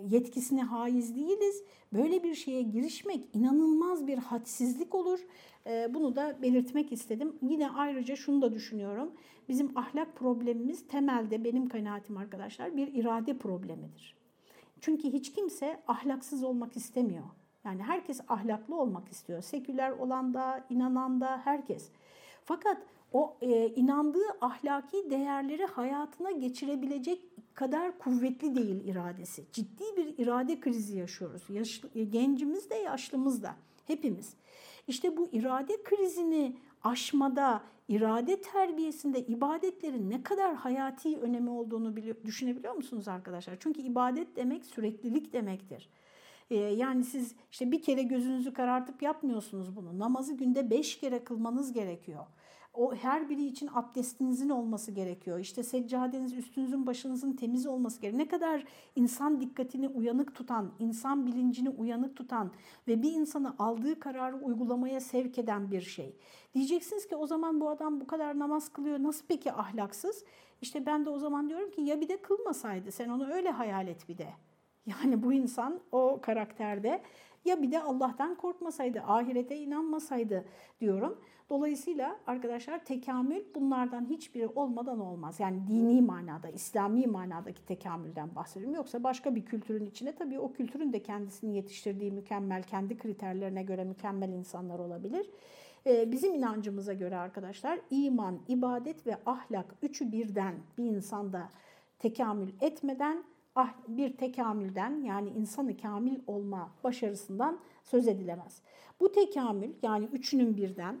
yetkisine 0.09 0.63
haiz 0.63 1.15
değiliz. 1.15 1.63
Böyle 1.93 2.23
bir 2.23 2.35
şeye 2.35 2.61
girişmek 2.61 3.21
inanılmaz 3.33 4.07
bir 4.07 4.17
hadsizlik 4.17 4.95
olur. 4.95 5.19
E, 5.67 5.93
bunu 5.93 6.15
da 6.15 6.41
belirtmek 6.41 6.91
istedim. 6.91 7.35
Yine 7.41 7.69
ayrıca 7.69 8.15
şunu 8.15 8.41
da 8.41 8.53
düşünüyorum. 8.53 9.11
Bizim 9.49 9.77
ahlak 9.77 10.15
problemimiz 10.15 10.87
temelde 10.87 11.43
benim 11.43 11.69
kanaatim 11.69 12.17
arkadaşlar 12.17 12.77
bir 12.77 12.93
irade 12.93 13.37
problemidir. 13.37 14.15
Çünkü 14.81 15.13
hiç 15.13 15.33
kimse 15.33 15.83
ahlaksız 15.87 16.43
olmak 16.43 16.77
istemiyor. 16.77 17.25
Yani 17.65 17.83
herkes 17.83 18.21
ahlaklı 18.27 18.75
olmak 18.75 19.09
istiyor. 19.09 19.41
Seküler 19.41 19.91
olan 19.91 20.33
da, 20.33 20.65
inanan 20.69 21.21
da 21.21 21.41
herkes. 21.43 21.91
Fakat 22.43 22.77
o 23.13 23.37
e, 23.41 23.67
inandığı 23.67 24.25
ahlaki 24.41 25.09
değerleri 25.09 25.65
hayatına 25.65 26.31
geçirebilecek 26.31 27.21
kadar 27.53 27.99
kuvvetli 27.99 28.55
değil 28.55 28.87
iradesi. 28.87 29.45
Ciddi 29.51 29.83
bir 29.97 30.17
irade 30.17 30.59
krizi 30.59 30.97
yaşıyoruz. 30.97 31.41
Yaşlı, 31.49 31.89
e, 31.95 32.03
gencimiz 32.03 32.69
de 32.69 32.75
yaşlımız 32.75 33.43
da 33.43 33.55
hepimiz. 33.87 34.33
İşte 34.87 35.17
bu 35.17 35.27
irade 35.27 35.83
krizini 35.83 36.57
aşmada, 36.83 37.63
irade 37.87 38.41
terbiyesinde 38.41 39.19
ibadetlerin 39.19 40.09
ne 40.09 40.23
kadar 40.23 40.55
hayati 40.55 41.17
önemi 41.17 41.49
olduğunu 41.49 41.95
biliyor, 41.95 42.15
düşünebiliyor 42.25 42.73
musunuz 42.73 43.07
arkadaşlar? 43.07 43.57
Çünkü 43.59 43.81
ibadet 43.81 44.35
demek 44.35 44.65
süreklilik 44.65 45.33
demektir. 45.33 45.89
Ee, 46.49 46.55
yani 46.55 47.03
siz 47.03 47.35
işte 47.51 47.71
bir 47.71 47.81
kere 47.81 48.03
gözünüzü 48.03 48.53
karartıp 48.53 49.01
yapmıyorsunuz 49.01 49.75
bunu. 49.75 49.99
Namazı 49.99 50.33
günde 50.33 50.69
beş 50.69 50.99
kere 50.99 51.23
kılmanız 51.23 51.73
gerekiyor. 51.73 52.25
O 52.73 52.95
her 52.95 53.29
biri 53.29 53.45
için 53.45 53.69
abdestinizin 53.73 54.49
olması 54.49 54.91
gerekiyor. 54.91 55.39
İşte 55.39 55.63
seccadeniz 55.63 56.33
üstünüzün 56.33 56.87
başınızın 56.87 57.33
temiz 57.33 57.67
olması 57.67 58.01
gerekiyor. 58.01 58.25
Ne 58.25 58.27
kadar 58.27 58.65
insan 58.95 59.41
dikkatini 59.41 59.87
uyanık 59.87 60.35
tutan, 60.35 60.71
insan 60.79 61.25
bilincini 61.27 61.69
uyanık 61.69 62.15
tutan 62.15 62.51
ve 62.87 63.01
bir 63.01 63.11
insanı 63.11 63.55
aldığı 63.59 63.99
kararı 63.99 64.35
uygulamaya 64.35 64.99
sevk 65.01 65.37
eden 65.37 65.71
bir 65.71 65.81
şey. 65.81 66.15
Diyeceksiniz 66.53 67.07
ki 67.07 67.15
o 67.15 67.27
zaman 67.27 67.61
bu 67.61 67.69
adam 67.69 68.01
bu 68.01 68.07
kadar 68.07 68.39
namaz 68.39 68.69
kılıyor 68.69 69.03
nasıl 69.03 69.25
peki 69.27 69.51
ahlaksız? 69.51 70.23
İşte 70.61 70.85
ben 70.85 71.05
de 71.05 71.09
o 71.09 71.19
zaman 71.19 71.49
diyorum 71.49 71.71
ki 71.71 71.81
ya 71.81 72.01
bir 72.01 72.07
de 72.07 72.21
kılmasaydı 72.21 72.91
sen 72.91 73.09
onu 73.09 73.33
öyle 73.33 73.49
hayal 73.49 73.87
et 73.87 74.09
bir 74.09 74.17
de. 74.17 74.27
Yani 74.85 75.23
bu 75.23 75.33
insan 75.33 75.79
o 75.91 76.19
karakterde 76.21 77.01
ya 77.45 77.61
bir 77.61 77.71
de 77.71 77.81
Allah'tan 77.81 78.35
korkmasaydı, 78.35 79.01
ahirete 79.01 79.57
inanmasaydı 79.57 80.45
diyorum. 80.81 81.19
Dolayısıyla 81.49 82.19
arkadaşlar 82.27 82.85
tekamül 82.85 83.41
bunlardan 83.55 84.05
hiçbiri 84.09 84.47
olmadan 84.47 84.99
olmaz. 84.99 85.39
Yani 85.39 85.67
dini 85.67 86.01
manada, 86.01 86.49
İslami 86.49 87.07
manadaki 87.07 87.65
tekamülden 87.65 88.35
bahsediyorum. 88.35 88.75
Yoksa 88.75 89.03
başka 89.03 89.35
bir 89.35 89.45
kültürün 89.45 89.85
içinde 89.85 90.15
tabii 90.15 90.39
o 90.39 90.53
kültürün 90.53 90.93
de 90.93 91.03
kendisini 91.03 91.55
yetiştirdiği 91.55 92.11
mükemmel, 92.11 92.63
kendi 92.63 92.97
kriterlerine 92.97 93.63
göre 93.63 93.83
mükemmel 93.83 94.29
insanlar 94.29 94.79
olabilir. 94.79 95.29
Ee, 95.87 96.11
bizim 96.11 96.33
inancımıza 96.33 96.93
göre 96.93 97.17
arkadaşlar 97.17 97.79
iman, 97.89 98.39
ibadet 98.47 99.07
ve 99.07 99.17
ahlak 99.25 99.75
üçü 99.81 100.11
birden 100.11 100.55
bir 100.77 100.83
insanda 100.83 101.49
tekamül 101.99 102.49
etmeden 102.61 103.23
ah, 103.55 103.73
bir 103.87 104.17
tekamülden 104.17 105.03
yani 105.03 105.29
insanı 105.29 105.77
kamil 105.77 106.19
olma 106.27 106.71
başarısından 106.83 107.59
söz 107.83 108.07
edilemez. 108.07 108.61
Bu 108.99 109.11
tekamül 109.11 109.69
yani 109.81 110.05
üçünün 110.05 110.57
birden 110.57 110.99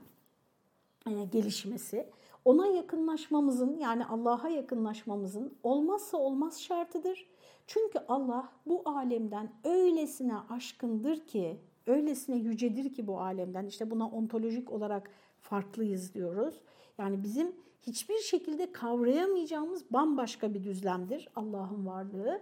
e, 1.07 1.23
gelişmesi 1.23 2.09
ona 2.45 2.67
yakınlaşmamızın 2.67 3.77
yani 3.77 4.05
Allah'a 4.05 4.49
yakınlaşmamızın 4.49 5.53
olmazsa 5.63 6.17
olmaz 6.17 6.61
şartıdır. 6.61 7.27
Çünkü 7.67 7.99
Allah 8.07 8.49
bu 8.65 8.81
alemden 8.85 9.51
öylesine 9.63 10.35
aşkındır 10.49 11.27
ki 11.27 11.59
öylesine 11.87 12.35
yücedir 12.35 12.93
ki 12.93 13.07
bu 13.07 13.19
alemden. 13.21 13.65
İşte 13.65 13.91
buna 13.91 14.09
ontolojik 14.09 14.71
olarak 14.71 15.09
farklıyız 15.41 16.13
diyoruz. 16.13 16.61
Yani 16.97 17.23
bizim 17.23 17.55
hiçbir 17.87 18.19
şekilde 18.19 18.71
kavrayamayacağımız 18.71 19.93
bambaşka 19.93 20.53
bir 20.53 20.63
düzlemdir 20.63 21.29
Allah'ın 21.35 21.85
varlığı. 21.85 22.41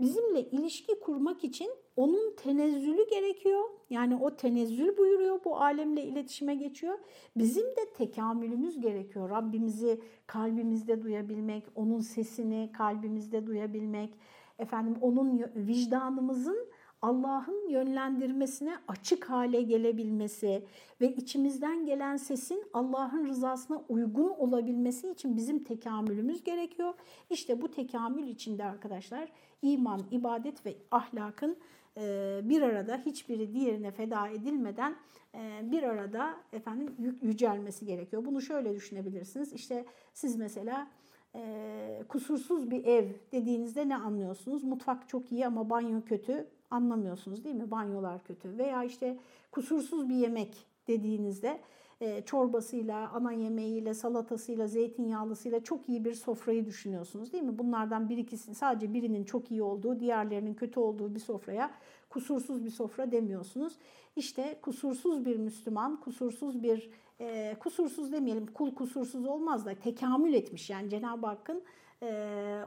Bizimle 0.00 0.50
ilişki 0.50 1.00
kurmak 1.00 1.44
için 1.44 1.70
onun 1.96 2.36
tenezzülü 2.36 3.10
gerekiyor. 3.10 3.64
Yani 3.90 4.16
o 4.16 4.36
tenezzül 4.36 4.96
buyuruyor, 4.96 5.44
bu 5.44 5.56
alemle 5.56 6.04
iletişime 6.04 6.54
geçiyor. 6.54 6.98
Bizim 7.36 7.64
de 7.64 7.92
tekamülümüz 7.96 8.80
gerekiyor. 8.80 9.30
Rabbimizi 9.30 10.00
kalbimizde 10.26 11.02
duyabilmek, 11.02 11.64
onun 11.74 12.00
sesini 12.00 12.70
kalbimizde 12.72 13.46
duyabilmek, 13.46 14.14
efendim 14.58 14.96
onun 15.00 15.42
vicdanımızın 15.56 16.68
Allah'ın 17.02 17.68
yönlendirmesine 17.68 18.74
açık 18.88 19.30
hale 19.30 19.62
gelebilmesi 19.62 20.64
ve 21.00 21.14
içimizden 21.14 21.86
gelen 21.86 22.16
sesin 22.16 22.64
Allah'ın 22.72 23.26
rızasına 23.26 23.82
uygun 23.88 24.28
olabilmesi 24.28 25.10
için 25.10 25.36
bizim 25.36 25.64
tekamülümüz 25.64 26.44
gerekiyor. 26.44 26.94
İşte 27.30 27.62
bu 27.62 27.70
tekamül 27.70 28.28
içinde 28.28 28.64
arkadaşlar 28.64 29.28
iman, 29.62 30.00
ibadet 30.10 30.66
ve 30.66 30.74
ahlakın 30.90 31.56
e, 31.96 32.40
bir 32.44 32.62
arada 32.62 32.96
hiçbiri 33.06 33.52
diğerine 33.52 33.90
feda 33.90 34.28
edilmeden 34.28 34.96
e, 35.34 35.60
bir 35.70 35.82
arada 35.82 36.34
efendim 36.52 37.18
yücelmesi 37.22 37.86
gerekiyor. 37.86 38.24
Bunu 38.24 38.40
şöyle 38.40 38.74
düşünebilirsiniz. 38.74 39.52
İşte 39.52 39.84
siz 40.14 40.36
mesela 40.36 40.86
e, 41.34 42.02
kusursuz 42.08 42.70
bir 42.70 42.84
ev 42.84 43.08
dediğinizde 43.32 43.88
ne 43.88 43.96
anlıyorsunuz? 43.96 44.64
Mutfak 44.64 45.08
çok 45.08 45.32
iyi 45.32 45.46
ama 45.46 45.70
banyo 45.70 46.04
kötü 46.04 46.46
anlamıyorsunuz 46.72 47.44
değil 47.44 47.54
mi? 47.54 47.70
Banyolar 47.70 48.24
kötü 48.24 48.58
veya 48.58 48.84
işte 48.84 49.18
kusursuz 49.52 50.08
bir 50.08 50.14
yemek 50.14 50.66
dediğinizde 50.88 51.60
e, 52.02 52.22
çorbasıyla, 52.22 53.10
ana 53.10 53.32
yemeğiyle, 53.32 53.94
salatasıyla, 53.94 54.66
zeytinyağlısıyla 54.66 55.64
çok 55.64 55.88
iyi 55.88 56.04
bir 56.04 56.14
sofrayı 56.14 56.66
düşünüyorsunuz 56.66 57.32
değil 57.32 57.44
mi? 57.44 57.58
Bunlardan 57.58 58.08
bir 58.08 58.16
ikisi 58.16 58.54
sadece 58.54 58.94
birinin 58.94 59.24
çok 59.24 59.50
iyi 59.50 59.62
olduğu, 59.62 60.00
diğerlerinin 60.00 60.54
kötü 60.54 60.80
olduğu 60.80 61.14
bir 61.14 61.20
sofraya 61.20 61.70
kusursuz 62.10 62.64
bir 62.64 62.70
sofra 62.70 63.12
demiyorsunuz. 63.12 63.72
İşte 64.16 64.58
kusursuz 64.62 65.24
bir 65.24 65.36
Müslüman, 65.36 66.00
kusursuz 66.00 66.62
bir 66.62 66.90
e, 67.20 67.56
kusursuz 67.60 68.12
demeyelim, 68.12 68.46
kul 68.46 68.74
kusursuz 68.74 69.26
olmaz 69.26 69.66
da 69.66 69.74
tekamül 69.74 70.34
etmiş. 70.34 70.70
Yani 70.70 70.90
Cenab-ı 70.90 71.26
Hakk'ın 71.26 71.62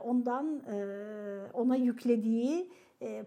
ondan 0.04 0.62
ona 1.54 1.76
yüklediği 1.76 2.72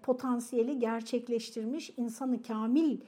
potansiyeli 0.03 0.79
gerçekleştirmiş, 0.79 1.92
insanı 1.97 2.42
kamil 2.42 3.01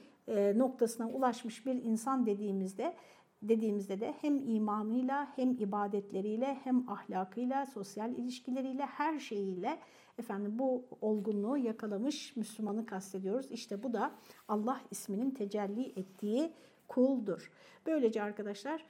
noktasına 0.55 1.09
ulaşmış 1.09 1.65
bir 1.65 1.75
insan 1.75 2.25
dediğimizde 2.25 2.93
dediğimizde 3.41 3.99
de 3.99 4.13
hem 4.21 4.39
imanıyla 4.49 5.27
hem 5.35 5.51
ibadetleriyle 5.51 6.57
hem 6.63 6.89
ahlakıyla, 6.89 7.65
sosyal 7.65 8.11
ilişkileriyle 8.11 8.85
her 8.85 9.19
şeyiyle 9.19 9.79
efendim 10.17 10.59
bu 10.59 10.85
olgunluğu 11.01 11.57
yakalamış 11.57 12.35
Müslümanı 12.35 12.85
kastediyoruz. 12.85 13.51
İşte 13.51 13.83
bu 13.83 13.93
da 13.93 14.11
Allah 14.47 14.81
isminin 14.91 15.31
tecelli 15.31 15.99
ettiği 15.99 16.53
kuldur. 16.87 17.51
Böylece 17.85 18.21
arkadaşlar 18.23 18.85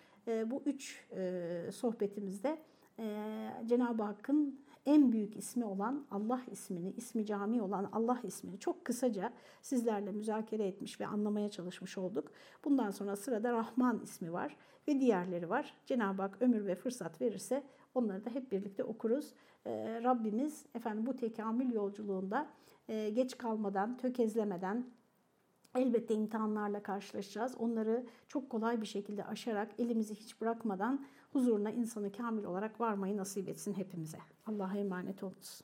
bu 0.46 0.62
üç 0.66 1.08
sohbetimizde 1.72 2.58
Cenab-ı 3.66 4.04
Hakk'ın 4.04 4.60
en 4.86 5.12
büyük 5.12 5.38
ismi 5.38 5.66
olan 5.66 6.06
Allah 6.12 6.42
ismini, 6.52 6.92
ismi 6.92 7.26
cami 7.26 7.62
olan 7.62 7.90
Allah 7.92 8.20
ismini 8.24 8.60
çok 8.60 8.86
kısaca 8.86 9.34
sizlerle 9.62 10.12
müzakere 10.12 10.68
etmiş 10.68 11.02
ve 11.02 11.08
anlamaya 11.08 11.52
çalışmış 11.52 11.98
olduk. 11.98 12.32
Bundan 12.66 12.92
sonra 12.92 13.16
sırada 13.16 13.52
Rahman 13.52 14.00
ismi 14.04 14.34
var 14.34 14.56
ve 14.88 15.00
diğerleri 15.00 15.50
var. 15.50 15.74
Cenab-ı 15.86 16.22
Hak 16.22 16.42
ömür 16.42 16.66
ve 16.66 16.76
fırsat 16.76 17.22
verirse 17.22 17.64
onları 17.96 18.26
da 18.26 18.30
hep 18.30 18.52
birlikte 18.52 18.84
okuruz. 18.84 19.34
Ee, 19.66 20.02
Rabbimiz 20.04 20.66
efendim 20.76 21.06
bu 21.06 21.16
tekamül 21.16 21.74
yolculuğunda 21.74 22.48
e, 22.88 23.10
geç 23.10 23.38
kalmadan, 23.38 23.98
tökezlemeden, 23.98 24.86
Elbette 25.76 26.14
imtihanlarla 26.14 26.84
karşılaşacağız. 26.84 27.56
Onları 27.56 28.06
çok 28.28 28.50
kolay 28.50 28.82
bir 28.82 28.86
şekilde 28.86 29.26
aşarak 29.26 29.72
elimizi 29.80 30.16
hiç 30.16 30.42
bırakmadan 30.42 31.06
huzuruna 31.34 31.72
insanı 31.72 32.12
kamil 32.12 32.44
olarak 32.44 32.80
varmayı 32.80 33.18
nasip 33.18 33.50
etsin 33.50 33.74
hepimize. 33.74 34.18
Allah'a 34.46 34.78
emanet 34.78 35.24
olunuz. 35.24 35.62